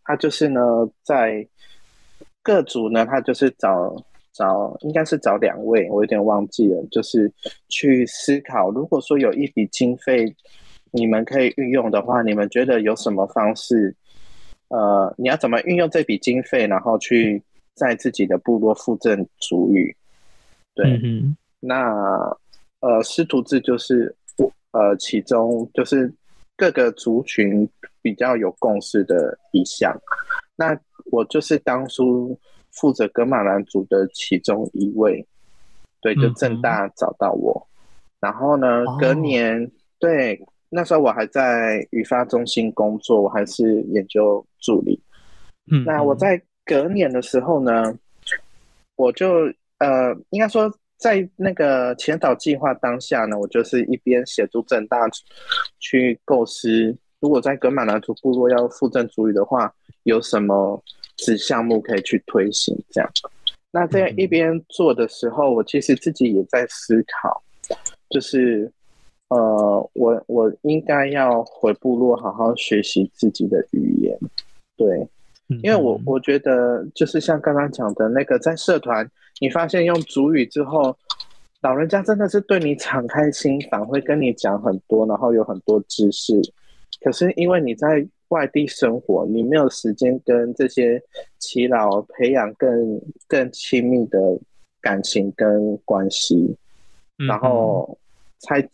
[0.05, 0.61] 他就是呢，
[1.03, 1.45] 在
[2.41, 3.93] 各组呢，他就是找
[4.33, 7.29] 找，应该是找两位，我有点忘记了，就是
[7.69, 10.33] 去思考，如果说有一笔经费，
[10.93, 13.93] 你们可以运用的话，你们觉得有什么方式？
[14.69, 17.43] 呃，你要怎么运用这笔经费，然后去
[17.75, 19.97] 在自己的部落附赠主语？
[20.77, 21.01] 对，
[21.59, 21.93] 那
[22.79, 24.15] 呃，师徒制就是。
[24.77, 26.13] 呃，其中就是
[26.57, 27.69] 各个族群
[28.03, 29.97] 比较有共识的一项。
[30.55, 32.39] 那我就是当初
[32.73, 35.27] 负责格马兰族的其中一位。
[36.03, 37.67] 对，就正大找到我，
[38.21, 45.01] 然后呢，隔年对，那时候我还在语发中心工作，我还是研究助理。
[45.69, 47.99] 嗯，那我在隔年的时候呢，
[48.95, 54.99] 我就呃，应该说在那个前导计划当下呢，我就是一边协助正大
[55.79, 59.73] 去构思，如果在格马兰族部落要附赠主语的话，
[60.05, 60.83] 有什么
[61.19, 63.11] 子项目可以去推行这样。
[63.71, 67.43] 那在一边做的时候，我其实自己也在思考，
[68.09, 68.73] 就是
[69.29, 74.19] 呃，我我应该要回部落好好学习自己的语言，
[74.77, 75.07] 对。
[75.63, 79.09] 因为我我觉得就是像刚刚讲的那个，在社团
[79.41, 80.97] 你发现用主语之后，
[81.61, 86.41] 老人家真的是对你敞开心房，会跟你讲很多，然后有很多知识。
[87.01, 91.01] 可是因为你在外地生活，你没有时间跟这些
[91.39, 94.19] 耆老培养更更亲密的
[94.81, 96.57] 感情跟关系，
[97.29, 97.97] 然后
[98.41, 98.69] 才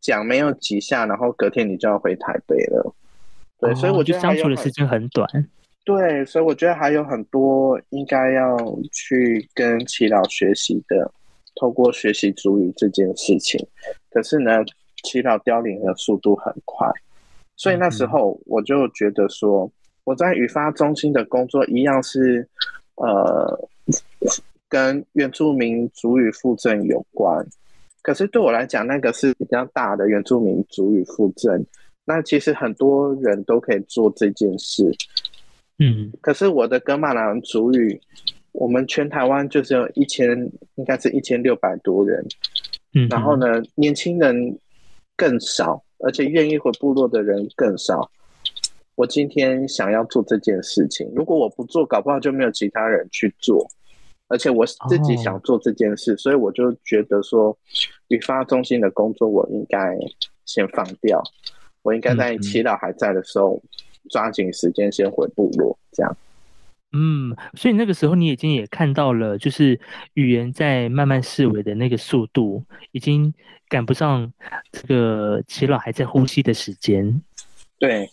[0.00, 2.94] 讲没有几下，然后隔天你就要回台北了。
[3.58, 5.28] 对，所以我觉得相处的时间很短。
[5.84, 8.56] 对，所以我觉得还有很多应该要
[8.92, 11.12] 去跟祈老学习的，
[11.56, 13.58] 透过学习主语这件事情。
[14.10, 14.62] 可是呢，
[15.02, 16.88] 祈老凋零的速度很快，
[17.56, 19.68] 所以那时候我就觉得说，
[20.04, 22.48] 我在语发中心的工作一样是，
[22.94, 23.68] 呃，
[24.68, 27.44] 跟原住民主语附赠有关。
[28.02, 31.66] 可是对我来讲，那个是比较大的原住民主语附赠。
[32.04, 34.88] 那其实很多人都可以做这件事。
[35.78, 38.00] 嗯，可是我的格马兰族语，
[38.52, 40.30] 我们全台湾就是有一千，
[40.76, 42.24] 应该是一千六百多人。
[42.94, 44.58] 嗯，然后呢，年轻人
[45.16, 48.10] 更少，而且愿意回部落的人更少。
[48.94, 53.66] 我今天想要做这件事情，如果我不做，搞不好就没有其他人去做。
[54.28, 57.56] 而且我自己想做这件事，所以我就觉得说，
[58.08, 59.98] 语发中心的工作我应该
[60.44, 61.22] 先放掉，
[61.82, 63.60] 我应该在祈祷还在的时候。
[64.10, 66.16] 抓紧时间先回部落，这样。
[66.94, 69.80] 嗯，所以那个时候你已经也看到了，就是
[70.12, 73.32] 语言在慢慢式微的那个速度，已经
[73.68, 74.30] 赶不上
[74.70, 77.22] 这个耆老还在呼吸的时间。
[77.78, 78.06] 对，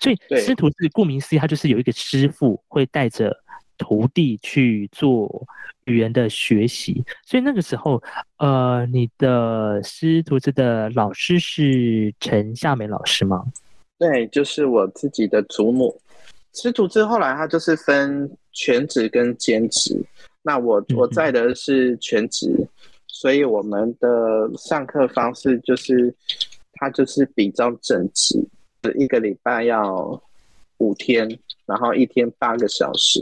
[0.00, 3.34] 所以师徒是顾名思义，他就是有一个师傅会带着
[3.76, 5.46] 徒弟去做
[5.84, 7.04] 语言的学习。
[7.24, 8.02] 所以那个时候，
[8.38, 13.44] 呃，你的师徒制的老师是陈夏梅老师吗？
[13.98, 16.00] 对，就是我自己的祖母，
[16.54, 20.00] 师徒制后来他就是分全职跟兼职。
[20.40, 22.48] 那我我在的是全职，
[23.08, 24.08] 所以我们的
[24.56, 26.14] 上课方式就是，
[26.74, 28.48] 他就是比较整齐，
[28.96, 30.22] 一个礼拜要
[30.78, 31.28] 五天，
[31.66, 33.20] 然后一天八个小时，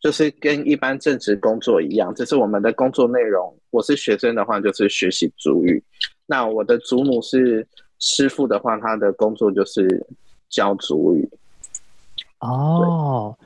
[0.00, 2.12] 就是跟一般正职工作一样。
[2.16, 3.56] 这是我们的工作内容。
[3.70, 5.80] 我是学生的话，就是学习主语。
[6.26, 7.64] 那我的祖母是。
[7.98, 10.06] 师傅的话，他的工作就是
[10.48, 11.28] 教主语。
[12.40, 13.36] 哦，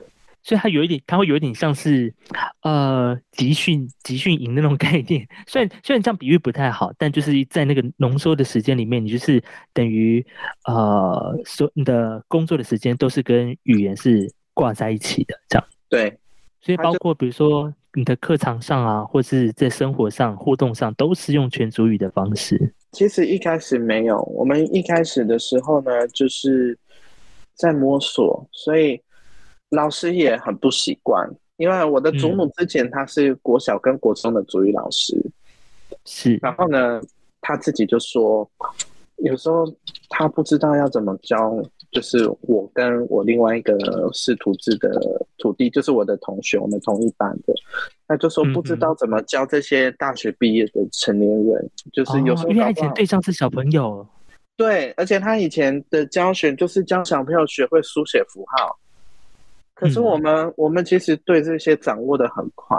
[0.43, 2.13] 所以他有一点，他会有一点像是
[2.61, 5.27] 呃集训集训营那种概念。
[5.47, 10.23] 虽然虽然这样比喻不太好，但就是在那个浓缩的时间里面，你就是等于
[10.65, 15.67] 呃，所你的工作的时间都是跟语言是挂在一起的，这样。
[15.89, 16.19] 对，
[16.61, 22.73] 所以包括比如说你的课堂上啊，或是在生活上互动上，都是用全主语的方式。
[22.93, 26.77] 其实一开始没有，我们一开始的时候呢，就是
[27.55, 29.01] 在摸索，所以
[29.69, 31.29] 老师也很不习惯。
[31.57, 35.15] 因为我的祖母之前她是国小跟国中的主语老师，
[36.05, 37.01] 是，然后呢，
[37.41, 38.49] 他自己就说，
[39.17, 39.65] 有时候
[40.09, 41.61] 他不知道要怎么教。
[41.93, 43.77] 就是我跟我另外一个
[44.13, 44.89] 师徒制的
[45.37, 47.53] 徒弟，就是我的同学，我们同一班的，
[48.07, 54.05] 他就说不知道怎么教这些大学毕业的成年人，就是有时候因为以前对象是小朋友，
[54.57, 58.75] 对，而且他以前的教学就是教小朋友学会书写符号，
[59.75, 62.75] 可是我们我们其实对这些掌握的很快，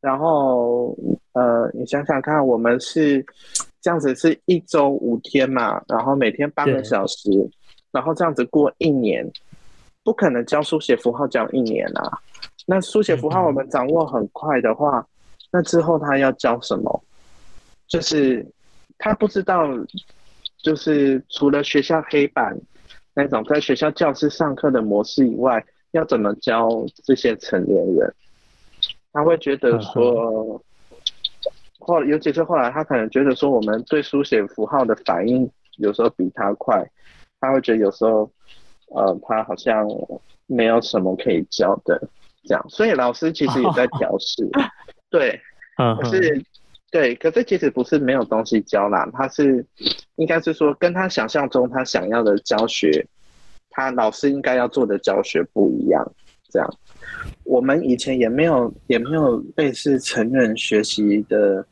[0.00, 0.96] 然后
[1.32, 3.22] 呃，你想想看，我们是
[3.82, 7.28] 这样子，是一周五天嘛，然后每天八个小时。
[7.90, 9.30] 然后这样子过一年，
[10.04, 12.18] 不可能教书写符号教一年啊。
[12.66, 15.06] 那书写符号我们掌握很快的话，
[15.50, 17.02] 那之后他要教什么？
[17.86, 18.46] 就是
[18.98, 19.66] 他不知道，
[20.62, 22.54] 就是除了学校黑板
[23.14, 26.68] 那种在学校教室上课的模式以外，要怎么教
[27.04, 28.14] 这些成年人？
[29.10, 30.62] 他会觉得说，
[31.78, 36.86] 或尤其是后来他可能觉得说，我们对书写符号的反应有时候比他快。
[37.40, 38.30] 他会觉得有时候，
[38.94, 39.86] 呃，他好像
[40.46, 42.00] 没有什么可以教的，
[42.44, 44.48] 这样，所以老师其实也在调试。
[45.10, 45.40] 对，
[45.76, 46.44] 可是，
[46.90, 49.64] 对，可是其实不是没有东西教啦，他是
[50.16, 53.06] 应该是说跟他想象中他想要的教学，
[53.70, 56.12] 他老师应该要做的教学不一样。
[56.50, 56.74] 这样，
[57.44, 61.62] 我们以前也没有也没有类似成人学习的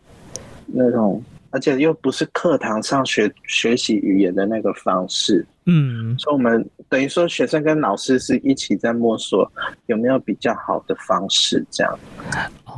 [0.67, 5.47] 那种，而且又不是课堂上学学习语言的那个方式。
[5.65, 9.51] 嗯，所以我们等于说学生跟老师是一起在摸索
[9.87, 11.99] 有没有比较好的方式这样。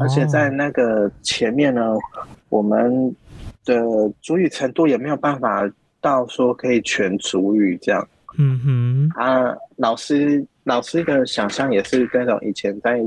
[0.00, 1.82] 而且在那个前面呢，
[2.48, 3.14] 我们
[3.64, 3.82] 的
[4.22, 8.08] 主语程度也没有办法到说可以全主语这样。
[8.36, 13.00] 嗯哼，啊，老师老师的想象也是那种以前在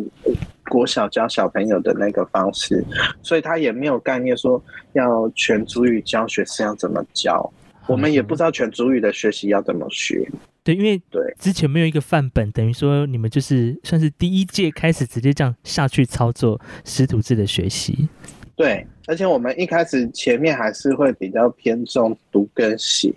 [0.69, 2.83] 国小教小朋友的那个方式，
[3.21, 4.61] 所以他也没有概念说
[4.93, 7.51] 要全主语教学是要怎么教，
[7.87, 10.27] 我们也不知道全主语的学习要怎么学。
[10.63, 18.07] 对，因为对之前没有一个范本，等于说你们就是算是第一届开始直接这样下去操作识图字的学习。
[18.55, 23.13] 对，而且我们一开始前面还是会比较偏重读跟写。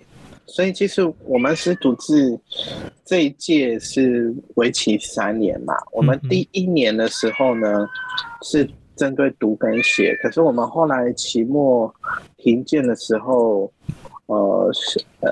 [0.47, 2.39] 所以其实我们师徒制
[3.05, 5.75] 这一届是为期三年嘛。
[5.93, 7.87] 我们第一年的时候呢，
[8.43, 10.15] 是针对读跟写。
[10.23, 11.93] 可是我们后来期末
[12.37, 13.73] 评鉴的时候，
[14.27, 15.31] 呃，是呃，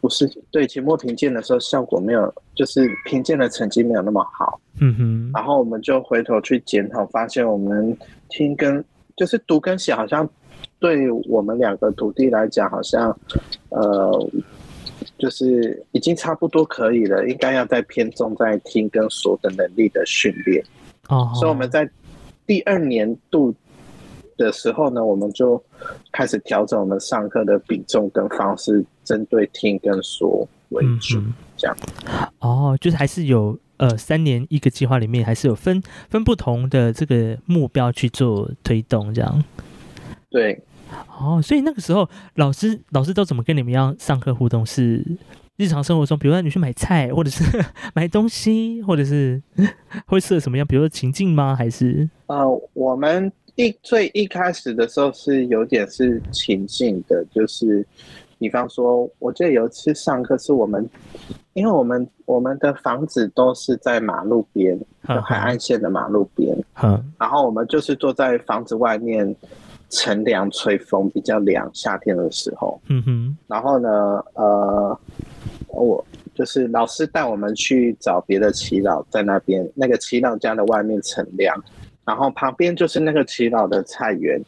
[0.00, 4.60] 不是对期末评鉴的时候效果没有，就是评鉴的成绩没有那么好。
[4.80, 5.30] 嗯哼。
[5.32, 7.96] 然后我们就回头去检讨，发现我们
[8.28, 8.84] 听跟
[9.16, 10.28] 就是读跟写好像。
[10.80, 13.16] 对我们两个徒弟来讲，好像，
[13.68, 14.30] 呃，
[15.18, 20.64] 就是已经差不多可以了，应该要再偏重在听跟说的能力的训练。
[21.08, 21.88] 哦，所以我们在
[22.46, 23.54] 第二年度
[24.38, 25.62] 的时候呢，我们就
[26.12, 31.20] 开始调整我们上课的比重跟方式，针对听跟说为主，
[31.58, 31.76] 这样。
[32.38, 39.44] 哦，就是还是有呃三年一个计划里面，还是有分分不同的这个目标去做推动，这样。
[40.30, 40.58] 对。
[41.18, 44.64] 哦，所以那个时候老师老师都怎么跟你们要上课互动？
[44.64, 45.04] 是
[45.56, 47.44] 日常生活中，比如说你去买菜，或者是
[47.94, 49.42] 买东西，或者是
[50.06, 50.66] 会设什么样？
[50.66, 51.54] 比如说情境吗？
[51.54, 57.86] 还是呃，我们一最一开始的时候是有点是情境的，就是
[58.38, 60.88] 比方说，我记得有一次上课是我们，
[61.52, 69.36] 因为我们我们的房子都是在马路边，海岸线的马路边，嗯，然后我们就是坐在房子外面。
[69.90, 72.80] 乘凉吹风比较凉，夏天的时候。
[72.88, 73.36] 嗯哼。
[73.46, 74.98] 然后呢，呃，
[75.68, 81.54] 我就是老师带我们去找别的祈祷，在那边那个祈祷家的外面乘凉，
[82.04, 84.40] 然后旁边就是那个祈祷的菜园。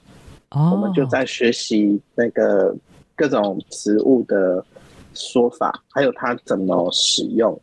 [0.51, 0.71] 哦。
[0.73, 2.75] 我们就在学习那个
[3.15, 4.65] 各种植物的
[5.13, 7.61] 说法，还有它怎么使用。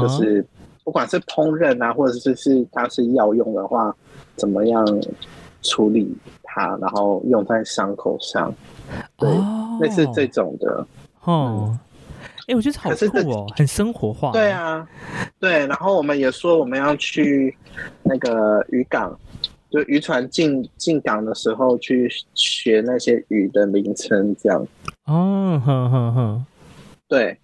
[0.00, 0.44] 就是
[0.84, 3.96] 不管是烹饪啊，或者是是它是药用的话，
[4.36, 4.86] 怎么样
[5.62, 6.14] 处理？
[6.54, 8.54] 它，然后用在伤口上，
[9.16, 9.28] 对，
[9.80, 10.86] 类似这种的
[11.24, 11.78] 哦。
[12.46, 14.32] 哎，我觉得好酷哦，很生活化。
[14.32, 14.86] 对啊，
[15.40, 15.66] 对。
[15.66, 17.56] 然后我们也说我们要去
[18.02, 19.18] 那个渔港，
[19.70, 24.60] 就渔船进进港的时候去学那些鱼的名称，这样。
[25.06, 26.46] 哦，哼哼哼。
[27.08, 27.38] 对。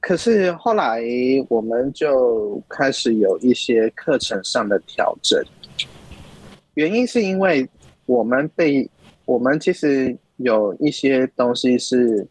[0.00, 1.00] 可是后来
[1.48, 5.42] 我们就开始有一些课程上的调整，
[6.74, 7.66] 原因是因为。
[8.10, 8.90] 我们被
[9.24, 12.26] 我们其实有一些东西是，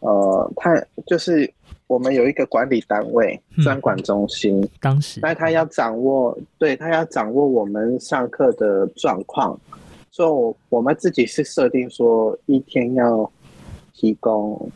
[0.00, 1.48] 呃，他就是
[1.86, 9.56] 我们有一个管理单位专管中心，当时，那他要掌握，对他要掌握我们上课的状况，
[10.10, 13.30] 所以我们自己是设定说一天要
[13.94, 14.68] 提供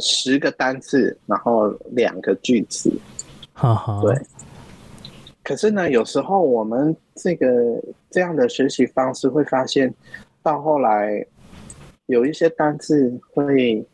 [0.00, 2.90] 十个单字，然后两个句子，
[3.52, 4.20] 哈哈，对。
[5.44, 7.46] 可是呢，有时候我们这个
[8.10, 9.94] 这样的学习方式会发现，
[10.42, 11.24] 到后来
[12.06, 13.86] 有一些单字会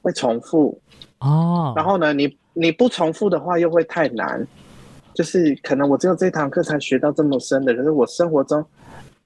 [0.00, 0.80] 会重复
[1.20, 1.74] 哦。
[1.76, 4.44] 然后呢，你你不重复的话又会太难，
[5.12, 8.64] 就是可能我只有这堂课才学到这么深的，可是我生活中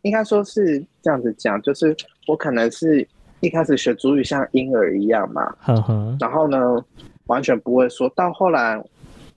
[0.03, 3.07] 应该说是这样子讲，就是我可能是
[3.41, 5.57] 一开始学主语像婴儿一样嘛，
[6.19, 6.59] 然后呢
[7.27, 8.83] 完全不会说到后来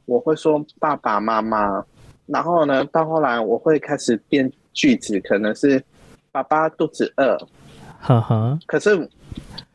[0.05, 1.83] 我会说爸爸妈妈。
[2.27, 5.83] 然后呢，到后来我会开始编句子，可能是
[6.31, 7.37] 爸爸肚子饿，
[7.99, 8.57] 哈哈。
[8.65, 9.09] 可是，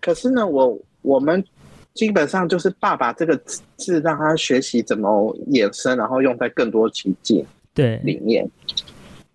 [0.00, 1.44] 可是呢，我我们
[1.92, 3.36] 基本上就是爸爸这个
[3.76, 8.48] 字，让他学习怎么衍生，然后用在更多情境对里面。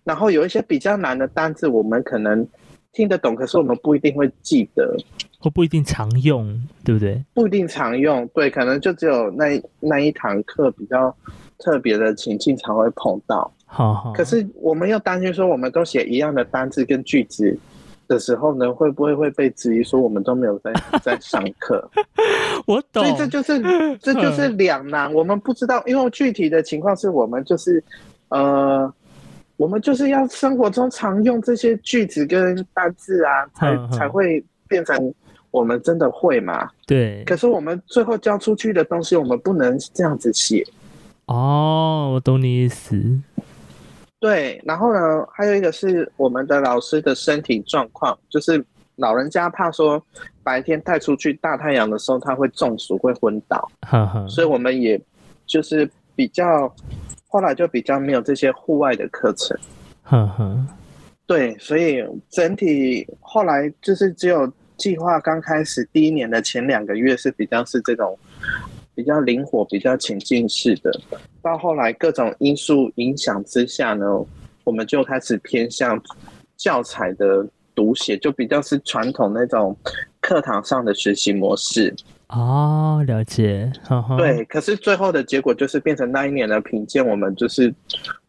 [0.02, 2.44] 然后有一些比较难的单字，我们可能
[2.92, 4.96] 听得懂，可是我们不一定会记得，
[5.42, 6.46] 或不一定常用，
[6.84, 7.22] 对不对？
[7.34, 11.14] 不一定常用，对，可能就只有那那一堂课比较。
[11.64, 14.12] 特别的情境才会碰到，好好。
[14.14, 17.56] 可是我们又担心说，我们都写一样的单字跟句子
[18.08, 21.88] 的时候呢，会不会会被质疑说我们都没有在 在上课？
[22.66, 23.04] 我懂。
[23.04, 23.62] 所以这就是
[24.02, 27.80] 这就是两难，我们不知道，因为具体的情况是我们就是
[28.30, 28.92] 呃，
[29.56, 35.14] 我们就是要生活中常用这些句子跟单字啊，才才会变成。
[35.52, 36.68] 我们真的会吗？
[36.86, 37.22] 对。
[37.24, 40.66] 可是我们最后交出去的东西，我们不能这样子写。
[41.26, 43.20] 哦，我懂你意思。
[44.18, 48.64] 对，然后呢，还有一个是我们的老师的身体状况，就是
[48.96, 50.02] 老人家怕说
[50.42, 53.70] 白天带出去大太阳的时候他会中暑会昏倒，
[54.28, 55.00] 所以我们也
[55.44, 56.74] 就是比较
[57.28, 59.56] 后来就比较没有这些户外的课程。
[60.02, 60.66] 呵呵
[61.26, 64.50] 对，所以整体后来就是只有。
[64.82, 68.18] 计划刚开始第一年的前两个月是比较是这种
[68.96, 70.90] 比较灵活、比较情境式的，
[71.40, 74.04] 到后来各种因素影响之下呢，
[74.64, 76.02] 我们就开始偏向
[76.56, 79.76] 教材的读写，就比较是传统那种
[80.20, 81.94] 课堂上的学习模式。
[82.30, 83.70] 哦，了解。
[84.18, 87.72] 对，可是最后的结果就是变成那一年的评鉴，我们就是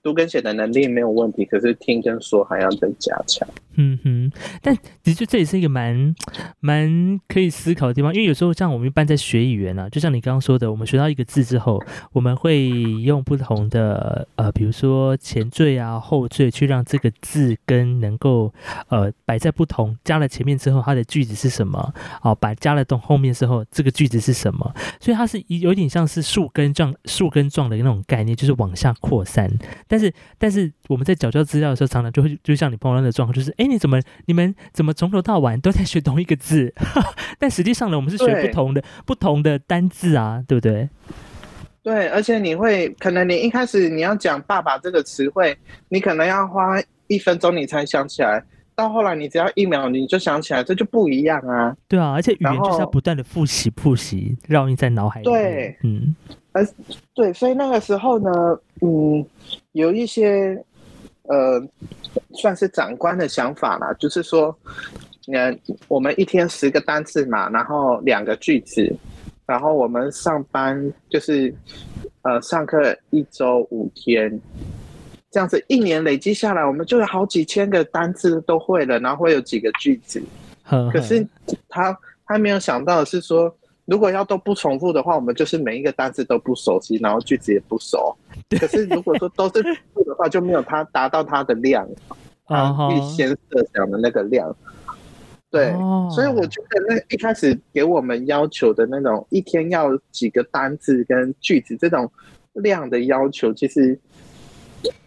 [0.03, 3.47] 读跟写的能力没有问题，可是听跟说还要再加强。
[3.75, 4.31] 嗯哼，
[4.61, 6.13] 但的确这也是一个蛮
[6.59, 11.81] 蛮可以思考的地方，因为有时候像我们一般在学语言啊，就像你刚刚说的，我们学到一个字之后，
[12.11, 18.53] 我们会用不同的呃，比如说前缀啊、后缀，去让这个字根能够
[18.89, 21.93] 呃摆在不同，加了前面之后，它的句子是什么？
[22.21, 24.71] 哦，把加了动后面之后，这个句子是什么？
[24.99, 29.49] 所以它是有点像是树根状、树根状的那种概念，就是往下扩散。
[29.93, 36.73] 但是，但是我们在缴交资料的时候，常常就会就像你碰到的状况，就是哎，你怎么你们怎么从头到晚都在学同一个字？
[37.37, 40.89] 但实际上呢，我们是学不同的不同的单字啊，对不对？
[41.83, 45.55] 对，而且你会可能你一开始你要讲“爸爸”这个词汇，
[45.89, 48.43] 你可能要花一分钟你才想起来。
[48.75, 51.77] 到后来，你只要一秒你就想起来，这就不一样啊！
[51.87, 55.25] 对啊，而且语言就是要不断的复习、复习，绕印在脑海里。
[55.25, 56.15] 对，嗯，
[56.53, 56.67] 而
[57.13, 58.31] 对，所以那个时候呢，
[58.81, 59.23] 嗯，
[59.73, 60.59] 有一些
[61.23, 61.61] 呃，
[62.33, 64.55] 算是长官的想法啦，就是说，
[65.31, 65.55] 呃，
[65.87, 68.93] 我们一天十个单字嘛，然后两个句子，
[69.45, 71.53] 然后我们上班就是
[72.23, 74.39] 呃，上课一周五天。
[75.31, 80.21] 这样子一年累积下来，我们就有好几千个单字都会了，然后会有几个句子。
[80.91, 81.25] 可是
[81.67, 81.97] 他
[82.27, 83.53] 他没有想到的是说，
[83.85, 88.15] 如果要都不重复的话，我们就是每一个单词都不熟悉，然后句子也不熟。
[88.59, 91.87] 可是如果说都是 重复的话，就没有他达到他的量，
[92.45, 94.55] 他预先设想的那个量。
[95.49, 95.71] 对，
[96.09, 102.11] 所以我觉得那一开始给我们要求的那种一天要几个单字跟句子这种
[102.53, 103.99] 量的要求，其实。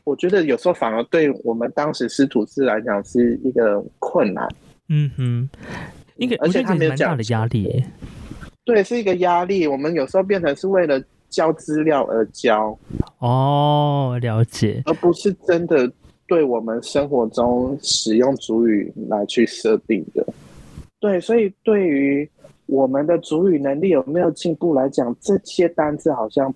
[0.04, 4.48] 我觉得有时候反而对我们当时师徒制来讲是一个困难。
[4.88, 5.50] 嗯哼，
[6.14, 7.84] 应该而且他没有这样的压力。
[8.66, 9.66] 对，是一个压力。
[9.66, 12.78] 我们有时候变成是为了交资料而交。
[13.20, 14.82] 哦，了解。
[14.84, 15.90] 而不是真的
[16.26, 20.26] 对我们生活中使用主语来去设定的。
[21.00, 22.28] 对，所以对于
[22.66, 26.54] 我们的主语能力有没有进步来讲，这些单字好像。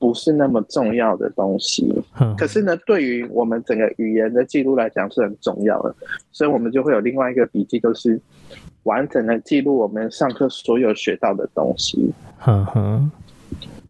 [0.00, 1.92] 不是那么重要的东西，
[2.36, 5.92] 可是呢，对于我们整个语言的记录来讲是很重要的，
[6.30, 8.16] 所以我们就会有另外一个笔记，就是
[8.84, 12.12] 完整的记录我们上课所有学到的东西。
[12.38, 13.10] 哼哼，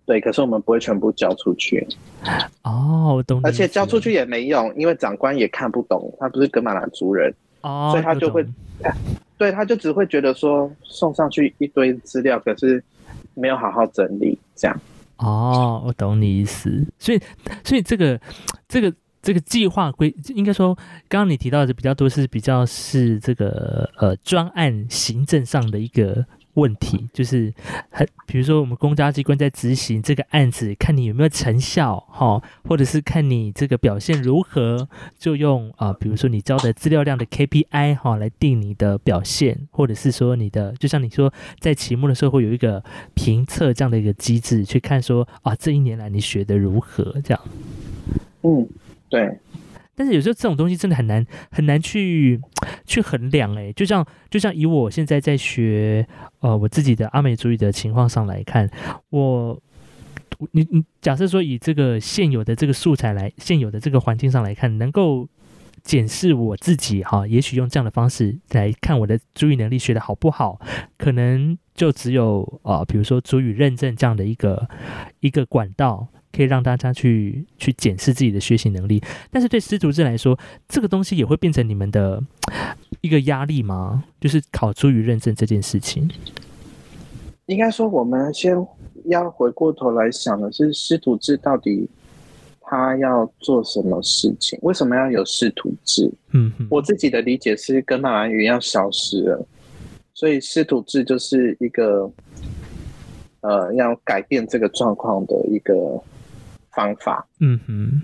[0.06, 1.86] 对，可是我们不会全部交出去。
[2.62, 3.40] 哦，我懂。
[3.44, 8.44] 而且交出去也没用，因为长官也看不懂，他不是格马兰族人，哦，所以他就会，
[9.36, 12.82] 对，他就只会觉得说送上去一堆资料，可是
[13.34, 14.80] 没有好好整理，这样。
[15.18, 17.20] 哦，我懂你意思，所以，
[17.64, 18.18] 所以这个，
[18.68, 20.74] 这个，这个计划规，应该说，
[21.08, 26.26] 刚刚你提到的比较多是比较是这个呃专案行政上的一个。
[26.54, 27.54] 问题就是，
[27.88, 42.82] 很比如说我们公家机关在执行这个案子，看你有没有成效，哈，或者是看你这个表现如何，就用啊，比如说你交的资料量的 KPI 哈来定你的表现，或者是说你的，就像你说在期末的时候会有一个
[43.14, 47.40] 评测这样的一个机制，去看说啊这一年来你学的如何这样。
[48.42, 48.68] 嗯，
[49.08, 49.38] 对。
[49.94, 52.40] 但是有时候这种东西真的很难很难去
[52.86, 56.06] 去衡量哎，就像就像以我现在在学
[56.38, 58.70] 呃我自己的阿美族语的情况上来看，
[59.10, 59.60] 我
[60.52, 65.28] 你你假设说以这个现有的这个素材来现有的这个环境上来看，能够
[65.82, 70.60] 检视我自己哈，也许用这样的方式来看我的主语能力学的好不好，
[70.96, 74.68] 可能就只有啊比如说主语认证这样的一个
[75.18, 76.06] 一个管道。
[76.38, 79.02] 可以让大家去去检视自己的学习能力。
[79.28, 82.22] 但是对师徒制来说，这个东西也会变成你们的
[83.00, 84.04] 一个压力吗？
[84.20, 86.08] 就是考出语认证这件事情。
[87.46, 88.54] 应该说，我们先
[89.06, 91.88] 要回过头来想的是，师徒制到底
[92.60, 94.56] 他要做什么事情？
[94.62, 96.08] 为什么要有师徒制？
[96.30, 99.44] 嗯，我自己的理解是，跟马兰语要消失了，
[100.14, 102.08] 所以师徒制就是一个
[103.40, 105.74] 呃要改变这个状况的一个
[106.78, 107.26] 方法。
[107.40, 108.02] 嗯哼，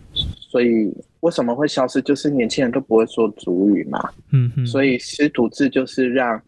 [0.50, 2.02] 所以为什么会消失？
[2.02, 4.10] 就是年轻人都不会说主语嘛。
[4.32, 6.42] 嗯哼，所以师徒制就是让。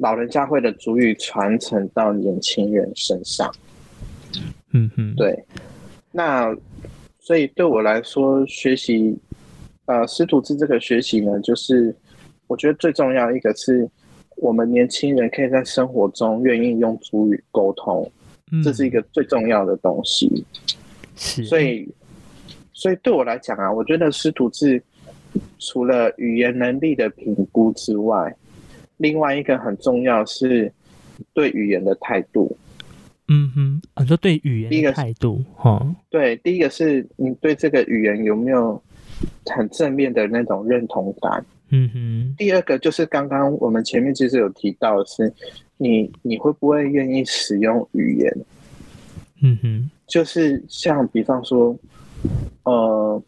[0.00, 3.52] 老人家会的主语传承到年轻人身上，
[4.72, 5.36] 嗯哼，对。
[6.12, 6.56] 那
[7.18, 9.18] 所以对我来说，学习
[9.86, 11.92] 呃师徒制这个学习呢，就是
[12.46, 13.90] 我觉得最重要一个是
[14.36, 18.08] 我们年轻人可以在生活中愿意用主语沟通，
[18.62, 20.46] 这是一个最重要的东西。
[21.18, 21.86] 是，所以
[22.72, 24.82] 所以对我来讲啊，我觉得师徒制
[25.58, 28.34] 除了语言能力的评估之外，
[28.96, 30.72] 另外一个很重要是
[31.34, 32.56] 对语言的态度。
[33.30, 38.82] 嗯哼，你说对语言的态度，哈，对，第一个是你对这个语言有没有
[39.44, 41.44] 很正面的那种认同感。
[41.68, 45.30] 嗯哼，第二个就是刚刚我们前面其实有提到的是，
[45.76, 48.34] 你你会不会愿意使用语言？
[49.42, 51.76] 嗯哼，就是像比方说，
[52.64, 53.22] 呃。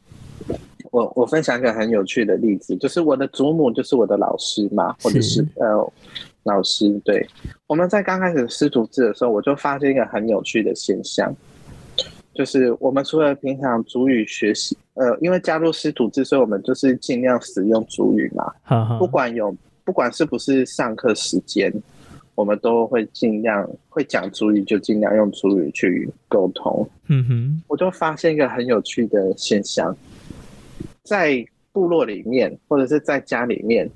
[0.93, 5.93] 我我分享一个很有趣的例子，就是我的祖母就是我的老师嘛，或者是呃
[6.43, 6.91] 老师。
[7.05, 7.25] 对，
[7.69, 11.33] 我们在刚开始师徒制的时候，我就发现一个很有趣的现象，
[12.35, 18.99] 就是我们除了平常主语学习，呃，因为加入师徒制，所以我们就是尽量使用主语嘛。
[18.99, 19.55] 不管有
[19.85, 21.73] 不管是不是上课时间，
[22.41, 26.89] 我们都会尽量会讲主语，就尽量用主语去沟通。
[27.09, 29.95] 嗯哼，我就发现一个很有趣的现象。
[31.03, 33.87] 在部落里面，或者是在家里面，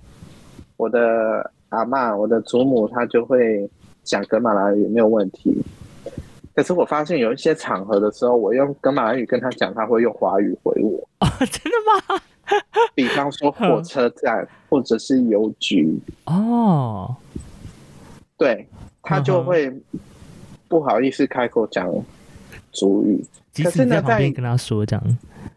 [0.76, 3.66] 我的阿妈、我的祖母，她就会
[4.02, 5.56] 讲格马兰语，没有问题。
[6.54, 11.08] 可是我发现有一些场合的时候，我用格马兰语跟他讲，他会用华语回我。
[11.24, 11.78] 啊，真的
[12.12, 12.20] 吗？
[12.94, 15.98] 比方说火车站或者是邮局。
[16.26, 17.16] 哦，
[18.36, 18.66] 对
[19.02, 19.72] 他就会
[20.68, 21.88] 不好意思开口讲
[22.72, 23.24] 主语。
[23.62, 25.02] 可是呢，在跟他说讲。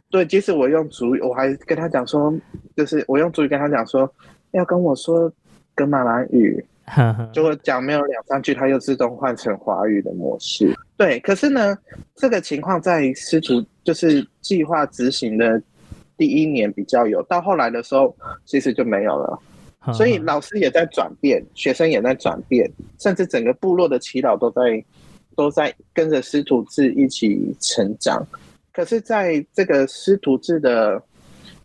[0.09, 2.33] 对，即使我用主语，我还跟他讲说，
[2.75, 4.09] 就是我用主语跟他讲说，
[4.51, 5.29] 要跟我说
[5.75, 6.63] 跟马兰语，
[7.33, 10.73] 就会讲没有两三句，他又自动换成华语的模式。
[10.95, 11.77] 对，可是呢，
[12.15, 15.61] 这个情况在师徒就是计划执行的
[16.15, 18.15] 第一年比较有，到后来的时候
[18.45, 19.37] 其实就没有了。
[19.93, 22.69] 所以老师也在转变，学生也在转变，
[22.99, 24.83] 甚至整个部落的祈祷都在
[25.35, 28.25] 都在跟着师徒制一起成长。
[28.73, 31.01] 可是，在这个师徒制的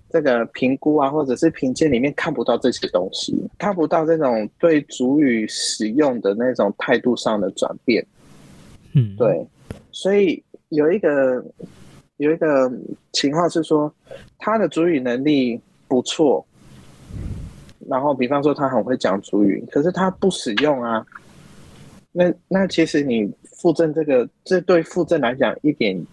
[0.09, 8.07] 这个评估啊，或者是评鉴里面，看不到这些东西，看不到这种对主语使用的那种态度上的转变。
[8.95, 9.47] 嗯，对。
[9.91, 11.45] 所以有一个
[12.16, 12.70] 有一个
[13.12, 13.93] 情况是说，
[14.39, 16.45] 他的主语能力不错，
[17.89, 21.05] 然后比方说他很会讲主语，可是他不使用啊。
[22.12, 26.05] 那那其实你附赠这个，这对附赠来讲一点。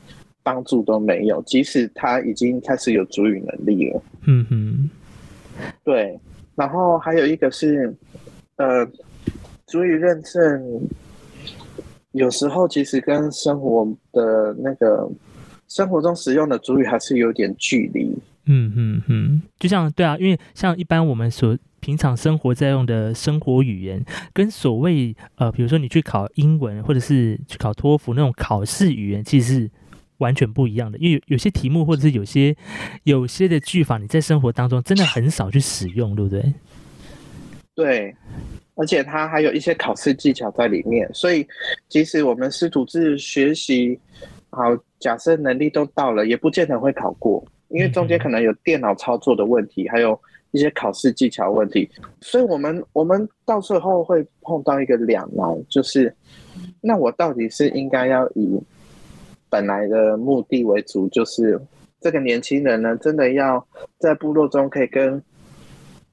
[0.41, 4.01] 帮助都没有，即使他已经开始有主语能力了。
[4.25, 4.89] 嗯哼，
[5.83, 6.17] 对。
[6.55, 7.93] 然后还有一个是，
[8.55, 8.87] 呃，
[9.67, 10.81] 主语认证
[12.13, 15.07] 有时候其实跟生活的那个
[15.67, 18.17] 生活中使用的主语还是有点距离。
[18.49, 29.71] 嗯嗯嗯，就像对啊，因为像一般我们所平常生活在用的生活语言，跟所谓呃，比如说你去考英文或者是去考托福那种考试语言，其实是。
[30.19, 32.53] 完全不一样的，因为有些题目或者是有些
[33.05, 36.53] 有些的句法，你在生活当中真的很少去使用，对不对？
[37.73, 38.13] 对，
[38.75, 41.47] 而且它还有一些考试技巧在里面，所以
[41.87, 43.97] 即使我们师徒制学习
[44.49, 44.63] 好，
[44.99, 50.19] 假设能力都到了，也不见得会考过，因为中间可能有电脑操作的问题，还有
[50.51, 51.89] 一些考试技巧问题，
[52.21, 56.13] 所以我们我们到最后会碰到一个两难，就是
[56.81, 58.61] 那我到底是应该要以。
[59.51, 61.59] 本来的目的为主，就是
[61.99, 63.67] 这个年轻人呢，真的要
[63.97, 65.19] 在部落中可以跟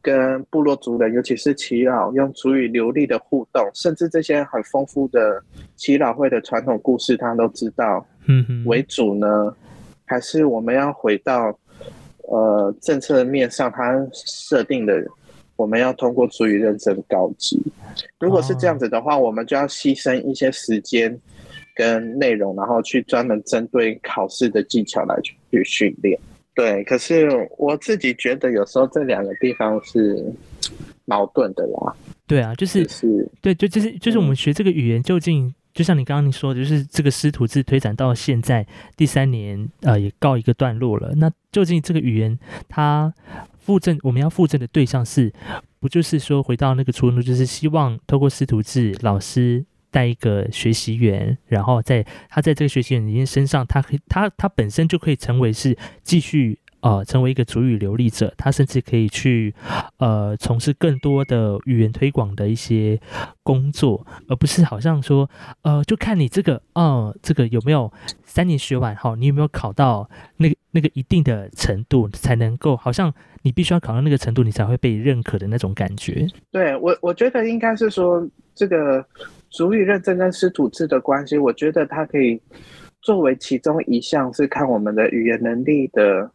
[0.01, 5.43] 跟部落族人，尤其是耆老，用主语流利的互动，甚至这些很丰富的
[5.75, 8.07] 祈老会的传统故事，他都知道。
[8.27, 9.55] 嗯为主呢，
[10.07, 11.59] 还是我们要回到
[12.23, 15.05] 呃政策面上，它设定的，
[15.57, 17.61] 我们要通过足以认证高级。
[18.19, 21.21] 如果是这样子的话，我们就要牺牲一些时间。
[21.79, 26.19] 跟内容，然后去专门针对考试的技巧来去训练。
[26.55, 27.29] 对，可是
[27.59, 30.25] 我自己觉得有时候这两个地方是
[31.05, 31.95] 矛盾的啦。
[32.27, 35.55] 对啊，就是是，对，就就是就是我们学这个语言究竟。
[35.77, 38.67] 就像你刚刚你说的，就是这个师徒制推展到现在
[38.97, 41.13] 第三年，呃，也告一个段落了。
[41.17, 43.13] 那究竟这个语言它
[43.59, 45.31] 附赠，我们要附赠的对象是，
[45.79, 56.59] 不就是说回到那个初衷，就是希望透过师徒制，老师带一个学习员，然后在他在这个学习员身上，他可以他他本身就可以成为是继续。
[56.81, 59.53] 呃，成为一个主语流利者，他甚至可以去
[59.99, 63.01] 呃从事更多的语言推广的一些
[63.43, 65.29] 工作，而不是好像说
[65.63, 67.93] 呃，就看你这个呃这个有没有
[68.25, 73.13] 三年学完哈，你有没有考到那个那个一定的程度，才能够好像
[73.43, 76.27] 你必须要考到那个程度，你才会被认可的那种感觉。
[76.53, 78.25] 对我，我觉得应该是说
[78.55, 79.05] 这个
[79.51, 82.41] 主语认证跟师徒制的关系，我觉得它可以
[83.01, 86.31] 作为其中一项，是看我们的语言能力的。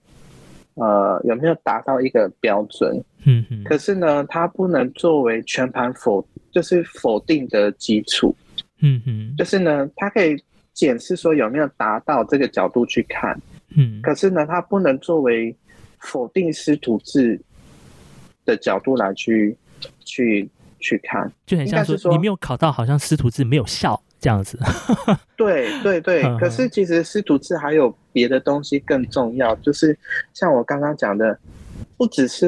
[0.76, 3.04] 呃，有没有达到一个标准？
[3.26, 3.64] 嗯嗯。
[3.64, 8.36] 可是呢，它不能作为全盘否，就是否定的基础。
[8.80, 9.36] 嗯嗯。
[9.38, 10.42] 就是呢，它可以
[10.74, 13.40] 检视说有没有达到这个角度去看。
[13.76, 14.00] 嗯。
[14.02, 15.56] 可是呢，它不能作为
[16.00, 17.40] 否定师徒制
[18.46, 19.56] 的角度来去
[20.06, 20.50] 去
[20.80, 21.32] 去看。
[21.46, 24.02] 就很像说，你没有考到，好像师徒制没有效。
[24.22, 24.58] 这样子，
[25.36, 29.98] 对 对对， 可是其实师徒制还有别的东西更重要，就是
[30.32, 31.36] 像我刚刚讲的，
[31.98, 32.48] 不只是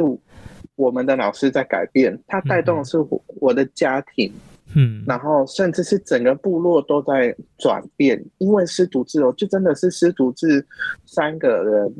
[0.76, 2.98] 我们的老师在改变，它带动的是
[3.42, 4.32] 我的家庭，
[4.76, 10.64] 嗯，然后甚至是整个部落都在转变，因为师徒制哦，就真的是师徒制
[11.08, 11.94] 三个人，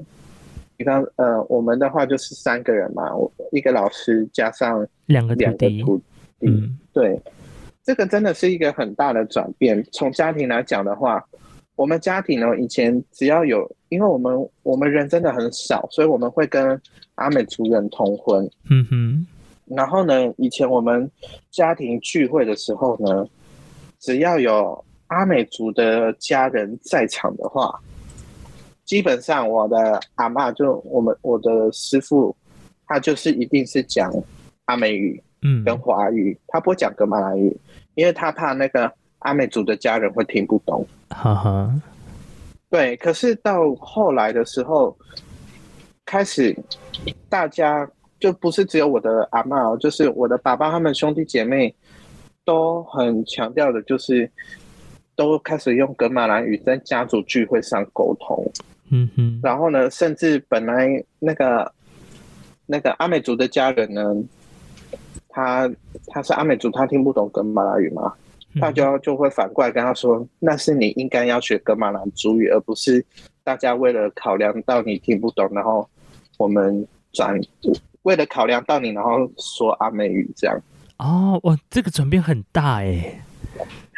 [0.78, 5.98] 比方呃，我们的话就是三个人嘛，我一个老师加上两个两个徒
[6.40, 7.20] 弟，嗯，对。
[7.84, 9.84] 这个真的是一个很大的转变。
[9.92, 11.24] 从家庭来讲的话，
[11.76, 16.82] 我们家庭呢，以前只要有，因为我们我们人真的很少，所以我们会跟
[17.16, 18.50] 阿美族人通婚。
[18.70, 19.28] 嗯哼。
[19.66, 21.10] 然后呢，以前我们
[21.52, 23.28] 家庭聚会的时候呢，
[24.00, 27.74] 只要有阿美族的家人在场的话，
[28.86, 32.36] 基本上我的阿妈就我们我的师傅，
[32.88, 34.14] 他就是一定是讲
[34.66, 35.22] 阿美语。
[35.46, 37.54] 嗯，跟华语，他不会讲格马兰语，
[37.96, 38.90] 因为他怕那个
[39.20, 40.88] 阿美族的家人会听不懂。
[41.10, 41.74] 哈哈，
[42.70, 42.96] 对。
[42.96, 44.96] 可是到后来的时候，
[46.06, 46.58] 开始
[47.28, 47.86] 大家
[48.22, 51.76] 就不是只有我的阿妈哦，就是我的爸爸他们兄弟姐妹
[52.46, 54.32] 都很强调的，就是
[55.14, 58.50] 都开始用格马兰语在家族聚会上沟通。
[58.92, 59.40] 嗯哼。
[59.44, 61.70] 然后呢，甚至本来那个
[62.66, 64.02] 那个阿美族的家人呢。
[65.34, 65.70] 他
[66.08, 68.14] 他是阿美族，他听不懂格马拉语嘛？
[68.62, 73.04] 大家就会反过来跟他说：“那是你应该要学格马兰族语，而不是
[73.44, 75.90] 大家为了考量到你听不懂，然后
[76.38, 77.36] 我们转
[78.04, 80.56] 为了考量到你，然后说阿美语这样。”
[81.00, 83.20] 哦，哇，这个转变很大哎，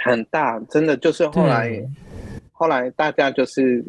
[0.06, 1.86] 很大，真的就是后来
[2.54, 3.84] 后来大家就是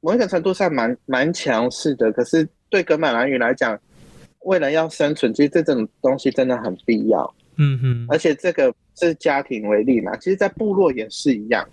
[0.00, 3.78] 某一个程度上蛮蛮强势的，可是对格马兰语来讲。
[4.44, 7.34] 为了要生存，其实这种东西真的很必要。
[7.56, 11.66] 嗯哼，而且这个是家庭为例嘛，其实，在部落也是一样，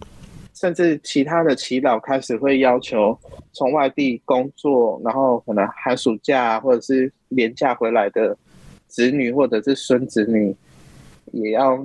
[0.53, 3.17] 甚至其他的祈祷开始会要求
[3.53, 8.38] 从外地工作，然后可能寒暑假或者是年假回来的
[8.88, 10.53] 子女或者是孙子女，
[11.32, 11.82] 也要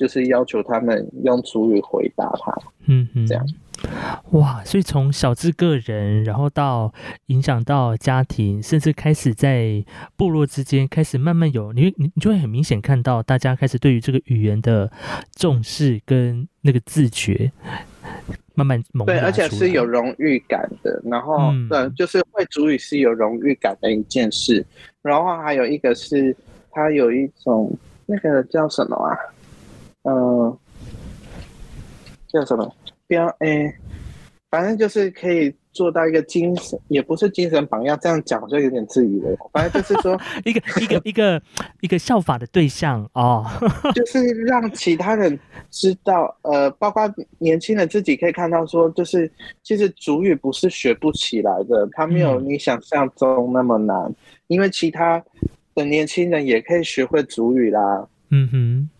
[0.00, 2.56] 就是要求他们用主语回答他。
[2.86, 3.46] 嗯嗯，这样。
[4.30, 6.90] 哇，所以从小至个人，然后到
[7.26, 9.84] 影响到家庭，甚至开始在
[10.16, 14.90] 部落之间开始慢慢有，你你你就会很明显看到大家开始对于这个语言的
[15.34, 17.52] 重视跟那个自觉
[18.54, 20.98] 慢慢萌对，而且是有荣誉感的。
[21.04, 24.64] 然后，对，就是会主语是有荣誉感的一件事。
[25.02, 26.34] 然后还有一个是，
[26.70, 27.70] 它有一种
[28.06, 29.12] 那个叫什么啊？
[30.04, 30.56] 嗯，
[32.28, 32.72] 叫什么？
[33.06, 33.74] 标哎，
[34.50, 37.98] 反正就是可以做到一个精神，也不是精神榜样。
[38.00, 39.36] 这样讲好像有点自以为。
[39.52, 41.42] 反正就是说， 一个一个一个
[41.80, 43.44] 一个效法的对象哦，
[43.94, 45.38] 就是让其他人
[45.70, 47.02] 知道，呃，包括
[47.38, 49.30] 年轻人自己可以看到，说就是
[49.62, 54.14] 其实主语不是学不起来的，它没有你想象中那么难，
[54.46, 55.22] 因为其他
[55.74, 58.08] 的年轻人也可以学会主语啦。
[58.30, 58.90] 嗯哼。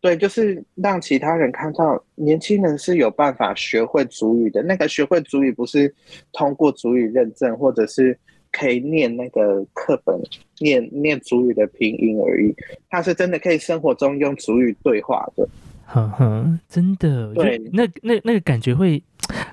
[0.00, 4.62] 对，就是让其他人看到年轻人是有办法学会主语的。
[4.62, 5.92] 那个学会主语不是
[6.32, 8.16] 通过主语认证，或者是
[8.52, 10.16] 可以念那个课本
[10.60, 12.54] 念念主语的拼音而已，
[12.88, 15.48] 他是真的可以生活中用主语对话的。
[15.90, 19.02] 哼哼，真的，对，那那那个感觉会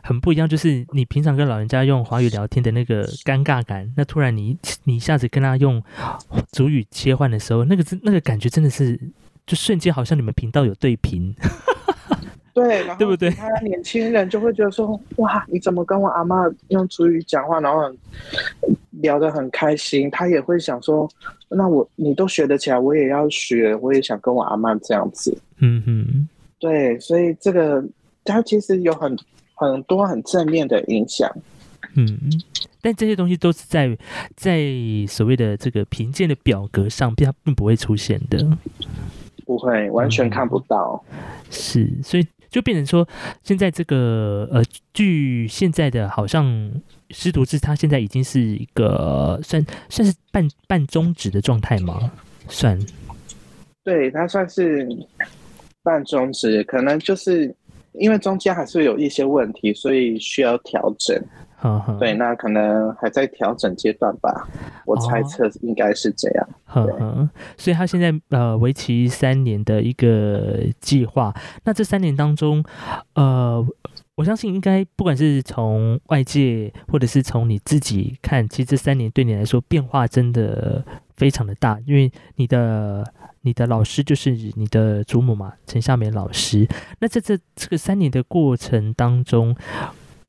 [0.04, 5.82] 很不一样，就是你平常跟老人家用华语聊天的那个尴尬感，那突然你你一下子跟他用
[6.52, 9.00] 主语切换的时候，那个真那个感觉真的是，
[9.46, 11.34] 就瞬间好像你们频道有对频。
[12.54, 17.82] 对， 然后对不对他年轻人就会觉得说，哇，你怎么跟我阿妈用主语讲话，然后
[19.02, 20.10] 聊得很开心。
[20.10, 21.10] 他也会想说，
[21.50, 25.38] 那我你都学得起来，我也要学，我也想跟我阿妈这样子。
[25.58, 26.30] 嗯哼，
[26.60, 27.84] 对，所以这个
[28.24, 29.18] 它其实有很
[29.54, 31.30] 很多很正面的影响。
[31.98, 32.18] 嗯，
[32.82, 33.98] 但这些东西都是在
[34.36, 34.72] 在
[35.08, 38.46] 所谓的这个评鉴的表格上，并它并不会出现的。
[39.46, 41.04] 不会，完全看不到。
[41.50, 43.08] 是，所以就变成说，
[43.44, 46.72] 现在这个呃，据现在的好像
[47.12, 52.12] 师徒制，它现在已经是一个算算是半半终止的状态吗？
[52.48, 52.80] 算，
[53.84, 54.88] 对，它算是
[55.84, 57.54] 半终止，可能就是
[57.94, 61.22] 因为中间还是有一些问题，所以需要调整。
[61.66, 64.48] 呵呵，对，那可能还在调整阶段吧，
[64.86, 66.48] 我猜测应该是这样。
[67.58, 72.64] 所以他现在呃为期三年的一个计划，那这三年当中，
[73.14, 73.66] 呃，
[74.16, 80.84] 我相信应该不管是从外界或者是从你自己看，其实这三年对你来说变化真的
[81.16, 83.04] 非常的大，因为你的
[83.42, 86.68] 你的老师就是你的祖母嘛，陈夏梅老师。
[87.00, 89.56] 那在这这个三年的过程当中，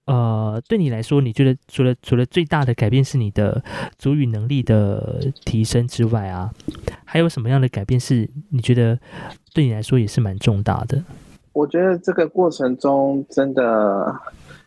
[0.06, 3.62] 呃，对你来说，你觉得除了除了最大的改变是你的
[3.98, 6.50] 主语能力的提升之外啊，
[7.04, 8.98] 还有什么样的改变是你觉得
[9.52, 11.02] 对你来说也是蛮重大的？
[11.52, 14.14] 我觉得这个过程中真的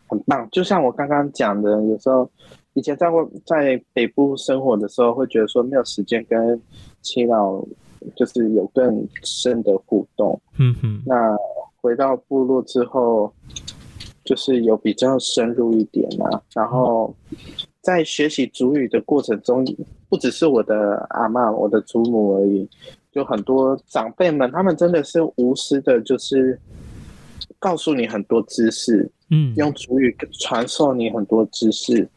[0.06, 2.28] 很棒，就像我刚刚讲的，有时候
[2.74, 6.60] 以前在外在北部生活的时候，会觉得说没有时间跟
[7.00, 7.64] 七老
[8.16, 10.38] 就是有更深的互动。
[10.58, 11.36] 嗯哼，那
[11.80, 13.32] 回到部落之后，
[14.30, 16.40] 就是有比较深入一点啊。
[16.54, 17.12] 然后
[17.80, 19.66] 在学习主语的过程中，
[20.08, 22.68] 不只是我的阿妈、我的祖母而已，
[23.10, 26.56] 就很多长辈们，他们真的是无私的，就是
[27.58, 32.08] 告诉你很多知识，嗯，用主语传授你很多知识。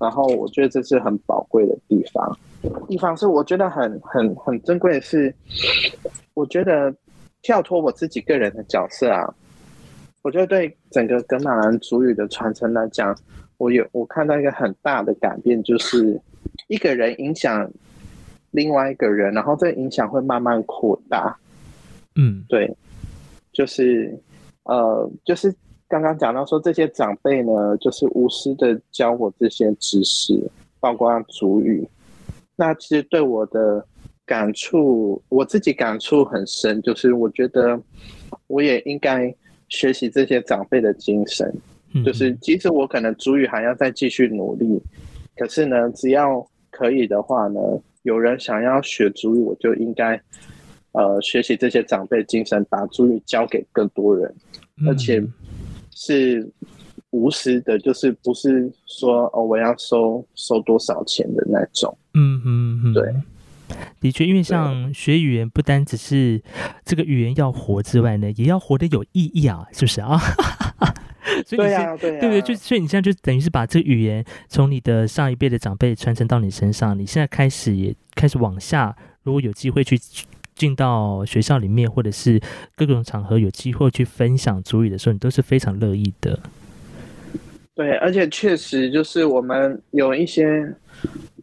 [0.00, 2.38] 然后我觉得这是很宝贵的地方。
[2.88, 5.34] 地方是我觉得很很很珍贵的是，
[6.32, 6.94] 我觉得
[7.42, 9.34] 跳脱我自己个人的角色啊，
[10.22, 13.16] 我觉得对整个格马兰族语的传承来讲，
[13.56, 16.20] 我有我看到一个很大的改变，就是
[16.66, 17.70] 一个人影响
[18.50, 21.36] 另外一个人，然后这个影响会慢慢扩大。
[22.16, 22.76] 嗯对，
[23.52, 24.18] 就是
[24.64, 25.54] 呃，就是
[25.86, 30.50] 刚刚讲到说这些长辈呢，就是无私的教我这些知识，
[30.80, 31.88] 包括主语。
[32.56, 33.86] 那其实对我的
[34.26, 37.80] 感触，我自己感触很深，就是我觉得
[38.48, 39.32] 我也应该
[39.68, 41.52] 学习这些长辈的精神，
[41.94, 44.80] 嗯，就是即使我可能主语还要再继续努力，
[45.36, 47.60] 可是呢，只要可以的话呢，
[48.02, 50.20] 有人想要学主语，我就应该
[50.92, 54.34] 呃学习这些长辈精神，把主语教给更多人，
[54.86, 55.32] 而且嗯
[55.90, 56.50] 是
[57.10, 61.96] 无私的，就是不是说哦我要收收多少钱的那种。
[62.14, 63.14] 嗯嗯嗯，对，
[64.00, 66.42] 的确，因为像学语言，不单只是
[66.84, 70.18] 这个语言要活之外呢，也要活得有意义啊，是不是啊？
[71.46, 72.42] 所以你是对啊、对呀、对不对？
[72.42, 79.98] 就所以你现在就等于是把这个语言从你的上一辈的长辈传承到你身上，你现在开始也开始往下，如果有机会去
[80.54, 82.40] 进到学校里面，或者是
[82.76, 86.40] 各种场合有机会去分享主语的时候，你都是非常乐意的。
[87.74, 90.74] 对，而且确实就是我们有一些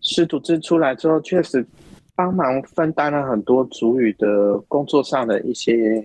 [0.02, 1.66] 师徒制出来之后，确实
[2.16, 6.04] 帮忙分担了很多主语的工作上的一些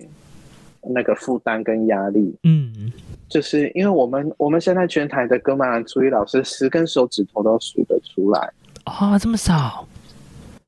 [0.81, 2.35] 那个负担跟压力。
[2.43, 2.91] 嗯。
[3.29, 8.51] 就是因为我们我们现在全台的格马兰主语老师十根手指头都数得出来，
[8.83, 9.87] 啊、这么少，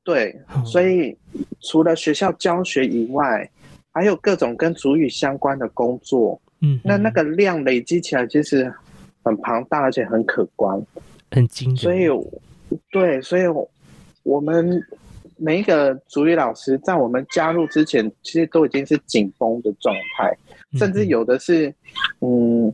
[0.02, 1.14] 对，嗯所以
[1.60, 3.46] 除了学校教学以外，
[3.92, 8.72] 还有各种跟主语相关的工作，嗯，那那个量累积起来其实
[9.22, 10.82] 很庞大，而且很可观。
[11.32, 12.08] 很惊人，所以，
[12.90, 13.42] 对，所以
[14.22, 14.82] 我们
[15.44, 20.34] 每一个主语老师在我们加入之前，其实都已经是紧绷的状态，
[20.72, 21.68] 嗯甚至有的是，
[22.20, 22.72] 嗯，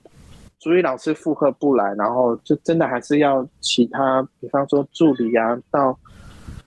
[0.60, 5.98] 主语老师负荷不来，然后就真的还是要其他，比方说助理啊，到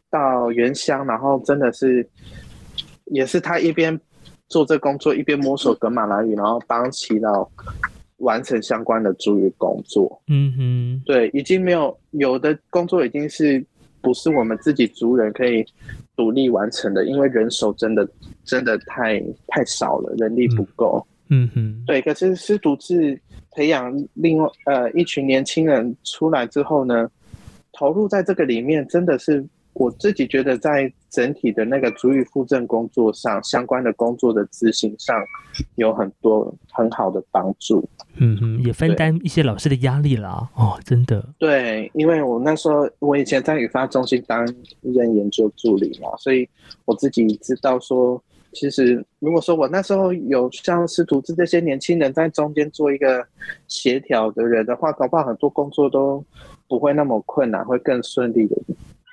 [0.09, 2.05] 到原乡，然后真的是
[3.05, 3.97] 也是他一边
[4.49, 7.47] 做这工作，一边摸索格马兰语，然后帮祈祷
[8.17, 10.21] 完成相关的主语工作。
[10.27, 13.65] 嗯哼，对，已经没有有的工作已经是
[14.03, 15.65] 不是我们自己族人可以
[16.15, 18.07] 独立完成的，因为人手真的
[18.43, 21.03] 真的太太少了，人力不够。
[21.29, 22.01] 嗯哼，对。
[22.01, 23.17] 可是师独自
[23.53, 27.09] 培养另外呃一群年轻人出来之后呢，
[27.71, 29.43] 投入在这个里面，真的是
[29.74, 35.15] 我自己觉得在整体的那个主语附证工作上，相关的工作的执行上
[35.76, 37.88] 有很多很好的帮助。
[38.17, 40.47] 嗯哼，也分担一些老师的压力啦。
[40.55, 41.28] 哦，真的。
[41.39, 44.45] 对，因为我那时候我以前在语发中心担
[44.82, 46.47] 任研究助理嘛，所以
[46.86, 48.21] 我自己知道说，
[48.51, 53.26] 其实如果说我那时候有像师徒制这些年轻人在中间做一个
[53.67, 56.24] 协调的人的话，搞不好很多工作都
[56.67, 58.55] 不会那么困难，会更顺利的。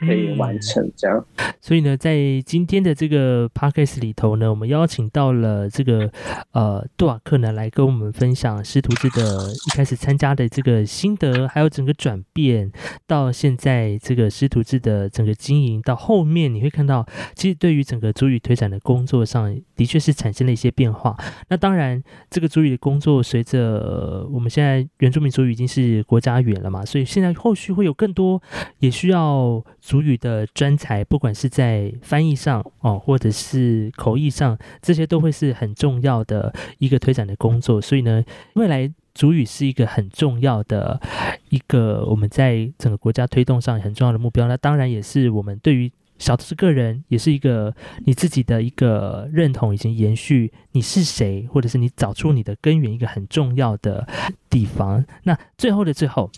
[0.01, 1.23] 可以完成这样，
[1.61, 6.11] 所以呢，在今天的这个 podcast 里头呢，我们邀请到了这个
[6.53, 12.73] 呃杜瓦克呢，来跟我们分享师徒制的一开始参加的这个心得，还有整个转变，
[13.07, 21.15] 到现在这个师徒制的整个经营，到后面你会看到，其实对于整个主语推展的工作上，的确是产生了一些变化。
[21.51, 28.43] 那当然，这个主语的工作随着我们现在原住民族语已经是国家语言了嘛，所以现在后续会有更多
[28.79, 29.63] 也需要。
[29.91, 37.83] 主语的专才，不管是在翻译上哦，或者是口译上，这些都会是很重要的一个推展的工作。
[37.83, 38.23] 所以呢，
[38.55, 41.01] 未来主语是一个很重要的
[41.49, 44.47] 一个我们在整个国家推动上很重要的目标。
[44.47, 47.75] 那当然也是我们对于小的是个人，也是一个
[48.07, 54.07] 你自己的一个认同以及延续你是谁，或者是你找出你的根源一个很重要的
[54.49, 55.05] 地方。
[55.25, 56.31] 那最后的最后。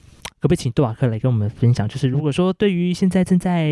[0.42, 1.86] 可不可以请杜瓦克来跟我们分享？
[1.86, 3.70] 就是如果说对于现在正在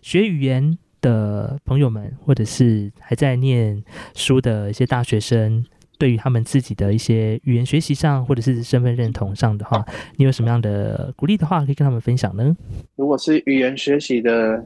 [0.00, 3.82] 学语言的朋友们，或者是还在念
[4.14, 5.66] 书的一些大学生，
[5.98, 9.84] 对于他们自己的一些语言学习上，或者是身份认同上的话，
[10.14, 12.56] 你有什么样的鼓励的话可以跟他们分享呢？
[12.94, 14.64] 如果是语言学习的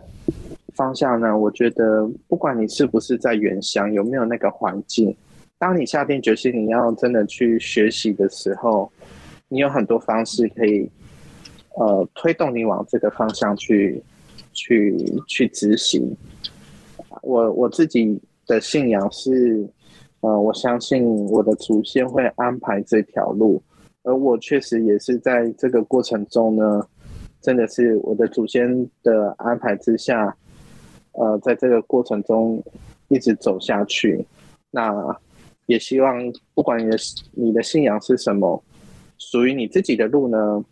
[0.75, 5.17] 方向呢，我觉得不管你是不是在原乡，有没有那个环境，
[5.59, 8.93] 当你下定决心你要真的去学习的时候，
[9.49, 10.91] 你有很多方式可以。
[11.75, 14.03] 呃，推动你往这个方向去，
[14.53, 14.95] 去
[15.27, 16.15] 去执行。
[17.23, 19.67] 我我自己的信仰是，
[20.21, 23.63] 呃，我相信我的祖先会安排这条路，
[24.03, 26.87] 而我确实也是在这个过程中呢，
[27.41, 30.37] 真的是我的祖先的安排之下，
[31.13, 32.63] 呃，在这个过程中
[33.09, 34.23] 一直走下去。
[34.71, 35.17] 那
[35.67, 36.21] 也希望，
[36.55, 36.97] 不管你的
[37.33, 38.63] 你的信仰是什么，
[39.17, 40.63] 属于你自己的路呢。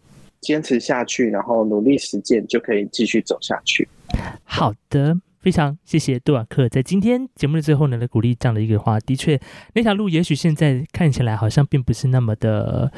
[0.41, 3.89] 坚持下去，然后努力实践，就可以继续走下去。
[4.45, 5.17] 好的。
[5.41, 9.41] 非常谢谢杜瓦克在今天节目的最后呢来鼓励这样的一个话，的确
[9.75, 12.93] 那条路也许现在看起来好像并不是那么的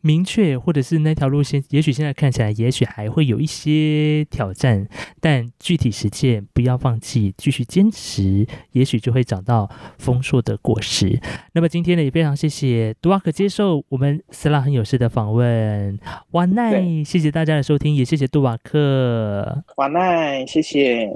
[0.00, 4.86] 明确，或者是那条路现也许现在看起来也许还会有一些挑战，
[5.20, 9.68] 但具体实践不要放弃，继续坚持，也许就会找到
[9.98, 11.20] 丰硕的果实。
[11.54, 15.98] 那么今天呢也非常谢谢杜瓦克接受我们斯拉很有事的访问，
[16.30, 21.10] 晚奈，谢谢大家的收听，也谢谢杜瓦克，晚奈，谢谢。